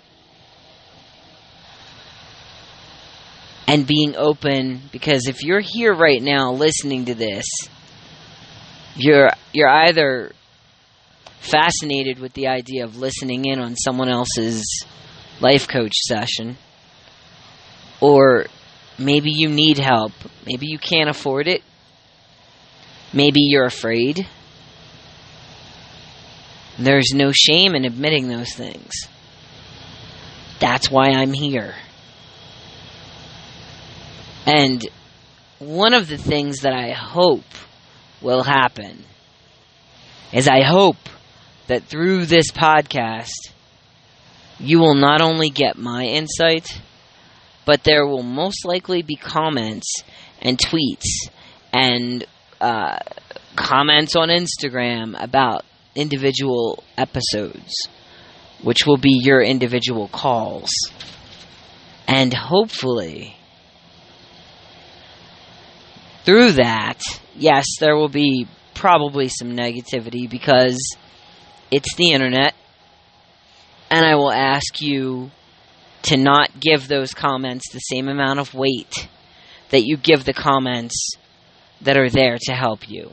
and 3.71 3.87
being 3.87 4.17
open 4.17 4.81
because 4.91 5.29
if 5.29 5.43
you're 5.43 5.61
here 5.61 5.93
right 5.93 6.21
now 6.21 6.51
listening 6.51 7.05
to 7.05 7.15
this, 7.15 7.45
you're 8.97 9.29
you're 9.53 9.69
either 9.69 10.33
fascinated 11.39 12.19
with 12.19 12.33
the 12.33 12.47
idea 12.47 12.83
of 12.83 12.97
listening 12.97 13.45
in 13.45 13.59
on 13.59 13.77
someone 13.77 14.09
else's 14.09 14.85
life 15.39 15.69
coach 15.69 15.93
session 15.93 16.57
or 18.01 18.47
maybe 18.99 19.31
you 19.31 19.47
need 19.47 19.77
help, 19.77 20.11
maybe 20.45 20.65
you 20.67 20.77
can't 20.77 21.09
afford 21.09 21.47
it, 21.47 21.63
maybe 23.13 23.39
you're 23.39 23.63
afraid. 23.63 24.27
There's 26.77 27.13
no 27.13 27.31
shame 27.31 27.73
in 27.73 27.85
admitting 27.85 28.27
those 28.27 28.53
things. 28.53 28.91
That's 30.59 30.91
why 30.91 31.11
I'm 31.11 31.31
here. 31.31 31.73
And 34.45 34.87
one 35.59 35.93
of 35.93 36.07
the 36.07 36.17
things 36.17 36.61
that 36.61 36.73
I 36.73 36.91
hope 36.91 37.43
will 38.21 38.43
happen 38.43 39.03
is 40.33 40.47
I 40.47 40.63
hope 40.63 40.97
that 41.67 41.83
through 41.83 42.25
this 42.25 42.51
podcast, 42.51 43.31
you 44.59 44.79
will 44.79 44.95
not 44.95 45.21
only 45.21 45.49
get 45.49 45.77
my 45.77 46.05
insight, 46.05 46.81
but 47.65 47.83
there 47.83 48.05
will 48.05 48.23
most 48.23 48.65
likely 48.65 49.01
be 49.01 49.15
comments 49.15 50.03
and 50.41 50.57
tweets 50.57 51.29
and 51.73 52.25
uh, 52.59 52.97
comments 53.55 54.15
on 54.15 54.29
Instagram 54.29 55.21
about 55.21 55.63
individual 55.95 56.83
episodes, 56.97 57.87
which 58.61 58.85
will 58.85 58.97
be 58.97 59.19
your 59.21 59.41
individual 59.41 60.07
calls. 60.07 60.71
And 62.07 62.33
hopefully, 62.33 63.35
through 66.23 66.53
that, 66.53 67.01
yes, 67.35 67.65
there 67.79 67.95
will 67.95 68.09
be 68.09 68.47
probably 68.73 69.27
some 69.27 69.51
negativity 69.51 70.29
because 70.29 70.79
it's 71.69 71.95
the 71.95 72.11
internet. 72.11 72.53
And 73.89 74.05
I 74.05 74.15
will 74.15 74.31
ask 74.31 74.81
you 74.81 75.31
to 76.03 76.17
not 76.17 76.59
give 76.59 76.87
those 76.87 77.13
comments 77.13 77.71
the 77.71 77.79
same 77.79 78.07
amount 78.07 78.39
of 78.39 78.53
weight 78.53 79.07
that 79.69 79.83
you 79.83 79.97
give 79.97 80.25
the 80.25 80.33
comments 80.33 81.15
that 81.81 81.97
are 81.97 82.09
there 82.09 82.37
to 82.41 82.53
help 82.53 82.89
you. 82.89 83.11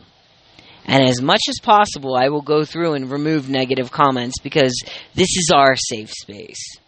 And 0.84 1.04
as 1.04 1.20
much 1.20 1.42
as 1.48 1.60
possible, 1.62 2.16
I 2.16 2.28
will 2.28 2.42
go 2.42 2.64
through 2.64 2.94
and 2.94 3.10
remove 3.10 3.48
negative 3.48 3.90
comments 3.90 4.38
because 4.42 4.74
this 5.14 5.28
is 5.36 5.50
our 5.54 5.76
safe 5.76 6.10
space. 6.10 6.78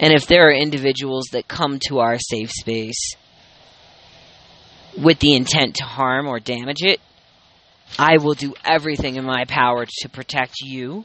And 0.00 0.12
if 0.12 0.26
there 0.26 0.48
are 0.48 0.52
individuals 0.52 1.26
that 1.32 1.46
come 1.46 1.78
to 1.86 2.00
our 2.00 2.18
safe 2.18 2.50
space 2.50 3.14
with 4.96 5.18
the 5.18 5.34
intent 5.34 5.76
to 5.76 5.84
harm 5.84 6.26
or 6.26 6.40
damage 6.40 6.82
it, 6.82 7.00
I 7.98 8.18
will 8.18 8.34
do 8.34 8.54
everything 8.64 9.16
in 9.16 9.24
my 9.24 9.44
power 9.44 9.86
to 9.86 10.08
protect 10.08 10.54
you 10.62 11.04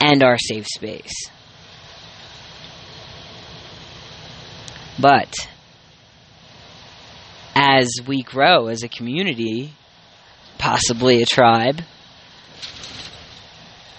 and 0.00 0.22
our 0.22 0.38
safe 0.38 0.66
space. 0.66 1.12
But 4.98 5.34
as 7.54 7.90
we 8.06 8.22
grow 8.22 8.68
as 8.68 8.82
a 8.82 8.88
community, 8.88 9.72
possibly 10.58 11.22
a 11.22 11.26
tribe, 11.26 11.82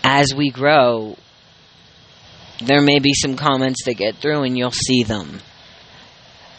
as 0.03 0.33
we 0.33 0.49
grow, 0.49 1.15
there 2.63 2.81
may 2.81 2.99
be 2.99 3.13
some 3.13 3.35
comments 3.35 3.85
that 3.85 3.95
get 3.95 4.17
through 4.17 4.43
and 4.43 4.57
you'll 4.57 4.71
see 4.71 5.03
them. 5.03 5.39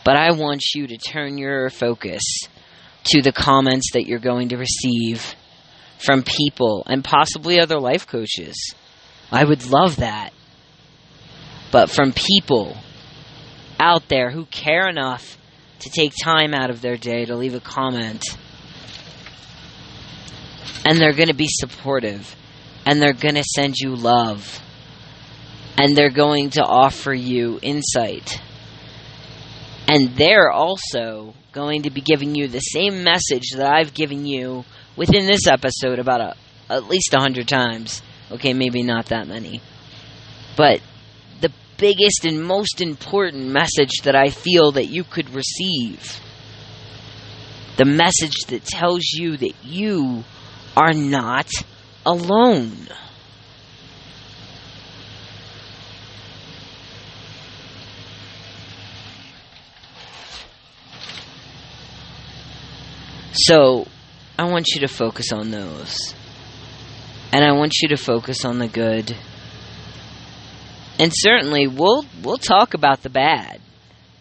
But 0.05 0.16
I 0.16 0.32
want 0.32 0.62
you 0.74 0.86
to 0.88 0.96
turn 0.96 1.38
your 1.38 1.70
focus 1.70 2.22
to 3.05 3.22
the 3.22 3.32
comments 3.32 3.92
that 3.92 4.07
you're 4.07 4.18
going 4.18 4.48
to 4.50 4.57
receive 4.57 5.34
from 5.98 6.22
people 6.22 6.82
and 6.86 7.05
possibly 7.05 7.61
other 7.61 7.78
life 7.78 8.07
coaches. 8.07 8.74
I 9.30 9.44
would 9.44 9.66
love 9.66 9.96
that. 9.96 10.32
But 11.70 11.90
from 11.90 12.12
people 12.12 12.76
out 13.78 14.09
there 14.09 14.30
who 14.30 14.44
care 14.46 14.88
enough 14.88 15.38
to 15.80 15.90
take 15.90 16.12
time 16.22 16.55
out 16.55 16.70
of 16.70 16.80
their 16.80 16.96
day 16.96 17.24
to 17.24 17.36
leave 17.36 17.55
a 17.55 17.61
comment. 17.61 18.24
And 20.84 20.98
they're 20.98 21.14
going 21.14 21.28
to 21.28 21.34
be 21.34 21.48
supportive. 21.48 22.36
And 22.84 23.00
they're 23.00 23.12
going 23.12 23.36
to 23.36 23.44
send 23.44 23.76
you 23.78 23.94
love. 23.94 24.61
And 25.78 25.96
they're 25.96 26.11
going 26.11 26.50
to 26.50 26.62
offer 26.62 27.14
you 27.14 27.59
insight. 27.62 28.40
And 29.93 30.16
they're 30.16 30.51
also 30.51 31.34
going 31.53 31.82
to 31.82 31.90
be 31.90 32.01
giving 32.01 32.34
you 32.34 32.49
the 32.49 32.61
same 32.61 33.05
message 33.05 33.51
that 33.57 33.70
I've 33.70 33.93
given 33.93 34.24
you 34.24 34.64
within 34.97 35.26
this 35.26 35.47
episode 35.47 35.99
about 35.99 36.22
a, 36.22 36.34
at 36.70 36.88
least 36.88 37.12
a 37.12 37.20
hundred 37.20 37.47
times. 37.47 38.01
Okay, 38.30 38.55
maybe 38.55 38.82
not 38.82 39.07
that 39.07 39.28
many. 39.28 39.61
But 40.57 40.80
the 41.43 41.53
biggest 41.76 42.24
and 42.24 42.43
most 42.43 42.80
important 42.80 43.49
message 43.49 44.01
that 44.05 44.16
I 44.16 44.30
feel 44.30 44.72
that 44.72 44.86
you 44.86 45.05
could 45.05 45.28
receive. 45.28 46.18
The 47.76 47.84
message 47.84 48.47
that 48.49 48.64
tells 48.64 49.03
you 49.12 49.36
that 49.36 49.62
you 49.62 50.24
are 50.74 50.95
not 50.95 51.51
alone. 52.07 52.88
So, 63.45 63.88
I 64.38 64.45
want 64.45 64.68
you 64.68 64.82
to 64.82 64.88
focus 64.88 65.32
on 65.32 65.51
those. 65.51 66.14
And 67.32 67.45
I 67.45 67.53
want 67.53 67.72
you 67.82 67.88
to 67.88 67.97
focus 67.97 68.45
on 68.45 68.59
the 68.59 68.68
good. 68.68 69.16
And 71.01 71.11
certainly 71.12 71.66
we'll 71.66 72.05
we'll 72.22 72.38
talk 72.38 72.74
about 72.74 73.03
the 73.03 73.11
bad. 73.11 73.61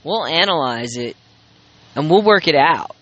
We'll 0.04 0.26
analyze 0.26 0.96
it 0.96 1.16
and 1.96 2.10
we'll 2.10 2.24
work 2.24 2.48
it 2.48 2.56
out. 2.56 2.96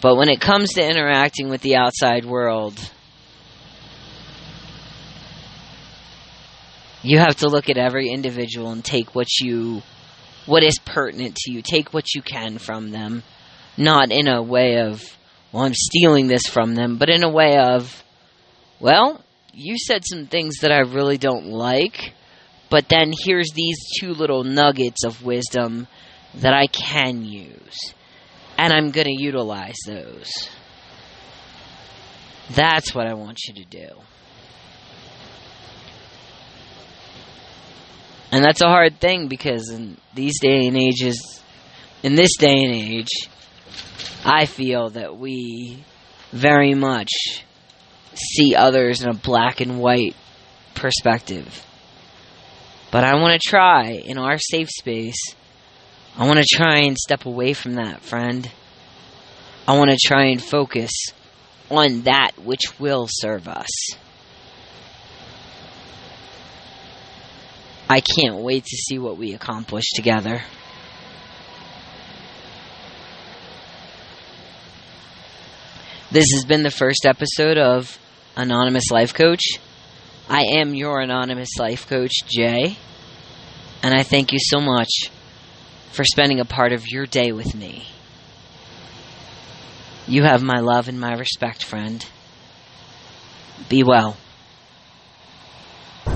But 0.00 0.16
when 0.16 0.30
it 0.30 0.40
comes 0.40 0.72
to 0.74 0.88
interacting 0.88 1.50
with 1.50 1.60
the 1.60 1.76
outside 1.76 2.24
world, 2.24 2.78
you 7.02 7.18
have 7.18 7.36
to 7.36 7.48
look 7.48 7.68
at 7.68 7.76
every 7.76 8.08
individual 8.08 8.70
and 8.70 8.82
take 8.82 9.14
what 9.14 9.28
you 9.40 9.82
what 10.46 10.62
is 10.62 10.78
pertinent 10.78 11.36
to 11.36 11.52
you. 11.52 11.60
Take 11.60 11.92
what 11.92 12.14
you 12.14 12.22
can 12.22 12.56
from 12.56 12.92
them 12.92 13.24
not 13.80 14.12
in 14.12 14.28
a 14.28 14.42
way 14.42 14.78
of, 14.78 15.02
well, 15.52 15.64
I'm 15.64 15.74
stealing 15.74 16.26
this 16.26 16.46
from 16.46 16.74
them, 16.74 16.98
but 16.98 17.08
in 17.08 17.24
a 17.24 17.30
way 17.30 17.56
of, 17.56 18.04
well, 18.78 19.24
you 19.52 19.78
said 19.78 20.04
some 20.04 20.26
things 20.26 20.58
that 20.58 20.70
I 20.70 20.80
really 20.80 21.18
don't 21.18 21.46
like, 21.46 22.12
but 22.68 22.88
then 22.88 23.12
here's 23.24 23.50
these 23.54 23.78
two 23.98 24.12
little 24.12 24.44
nuggets 24.44 25.04
of 25.04 25.24
wisdom 25.24 25.88
that 26.36 26.52
I 26.52 26.66
can 26.66 27.24
use, 27.24 27.94
and 28.58 28.72
I'm 28.72 28.90
going 28.90 29.06
to 29.06 29.22
utilize 29.22 29.78
those. 29.86 30.30
That's 32.50 32.94
what 32.94 33.06
I 33.06 33.14
want 33.14 33.40
you 33.46 33.54
to 33.54 33.64
do. 33.64 33.88
And 38.32 38.44
that's 38.44 38.60
a 38.60 38.68
hard 38.68 39.00
thing 39.00 39.26
because 39.26 39.70
in 39.70 39.96
these 40.14 40.38
day 40.40 40.66
and 40.66 40.76
ages, 40.76 41.42
in 42.02 42.14
this 42.14 42.36
day 42.38 42.62
and 42.62 42.72
age, 42.72 43.28
I 44.24 44.46
feel 44.46 44.90
that 44.90 45.16
we 45.16 45.84
very 46.32 46.74
much 46.74 47.10
see 48.14 48.54
others 48.54 49.02
in 49.02 49.08
a 49.08 49.14
black 49.14 49.60
and 49.60 49.78
white 49.80 50.14
perspective. 50.74 51.64
But 52.90 53.04
I 53.04 53.14
want 53.16 53.40
to 53.40 53.48
try 53.48 53.92
in 53.92 54.18
our 54.18 54.38
safe 54.38 54.68
space. 54.68 55.34
I 56.16 56.26
want 56.26 56.38
to 56.38 56.56
try 56.56 56.78
and 56.78 56.98
step 56.98 57.24
away 57.24 57.52
from 57.52 57.74
that, 57.74 58.02
friend. 58.02 58.50
I 59.66 59.78
want 59.78 59.90
to 59.90 59.98
try 60.02 60.26
and 60.26 60.42
focus 60.42 60.90
on 61.70 62.02
that 62.02 62.32
which 62.42 62.80
will 62.80 63.06
serve 63.08 63.46
us. 63.46 63.70
I 67.88 68.00
can't 68.00 68.36
wait 68.36 68.64
to 68.64 68.76
see 68.76 68.98
what 68.98 69.16
we 69.16 69.34
accomplish 69.34 69.84
together. 69.94 70.42
This 76.12 76.32
has 76.34 76.44
been 76.44 76.64
the 76.64 76.72
first 76.72 77.06
episode 77.06 77.56
of 77.56 77.96
Anonymous 78.34 78.90
Life 78.90 79.14
Coach. 79.14 79.60
I 80.28 80.42
am 80.56 80.74
your 80.74 81.00
Anonymous 81.00 81.50
Life 81.56 81.86
Coach, 81.88 82.24
Jay, 82.26 82.76
and 83.80 83.94
I 83.94 84.02
thank 84.02 84.32
you 84.32 84.40
so 84.40 84.60
much 84.60 84.90
for 85.92 86.02
spending 86.02 86.40
a 86.40 86.44
part 86.44 86.72
of 86.72 86.88
your 86.88 87.06
day 87.06 87.30
with 87.30 87.54
me. 87.54 87.86
You 90.08 90.24
have 90.24 90.42
my 90.42 90.58
love 90.58 90.88
and 90.88 90.98
my 90.98 91.12
respect, 91.12 91.62
friend. 91.62 92.04
Be 93.68 93.84
well. 93.84 94.16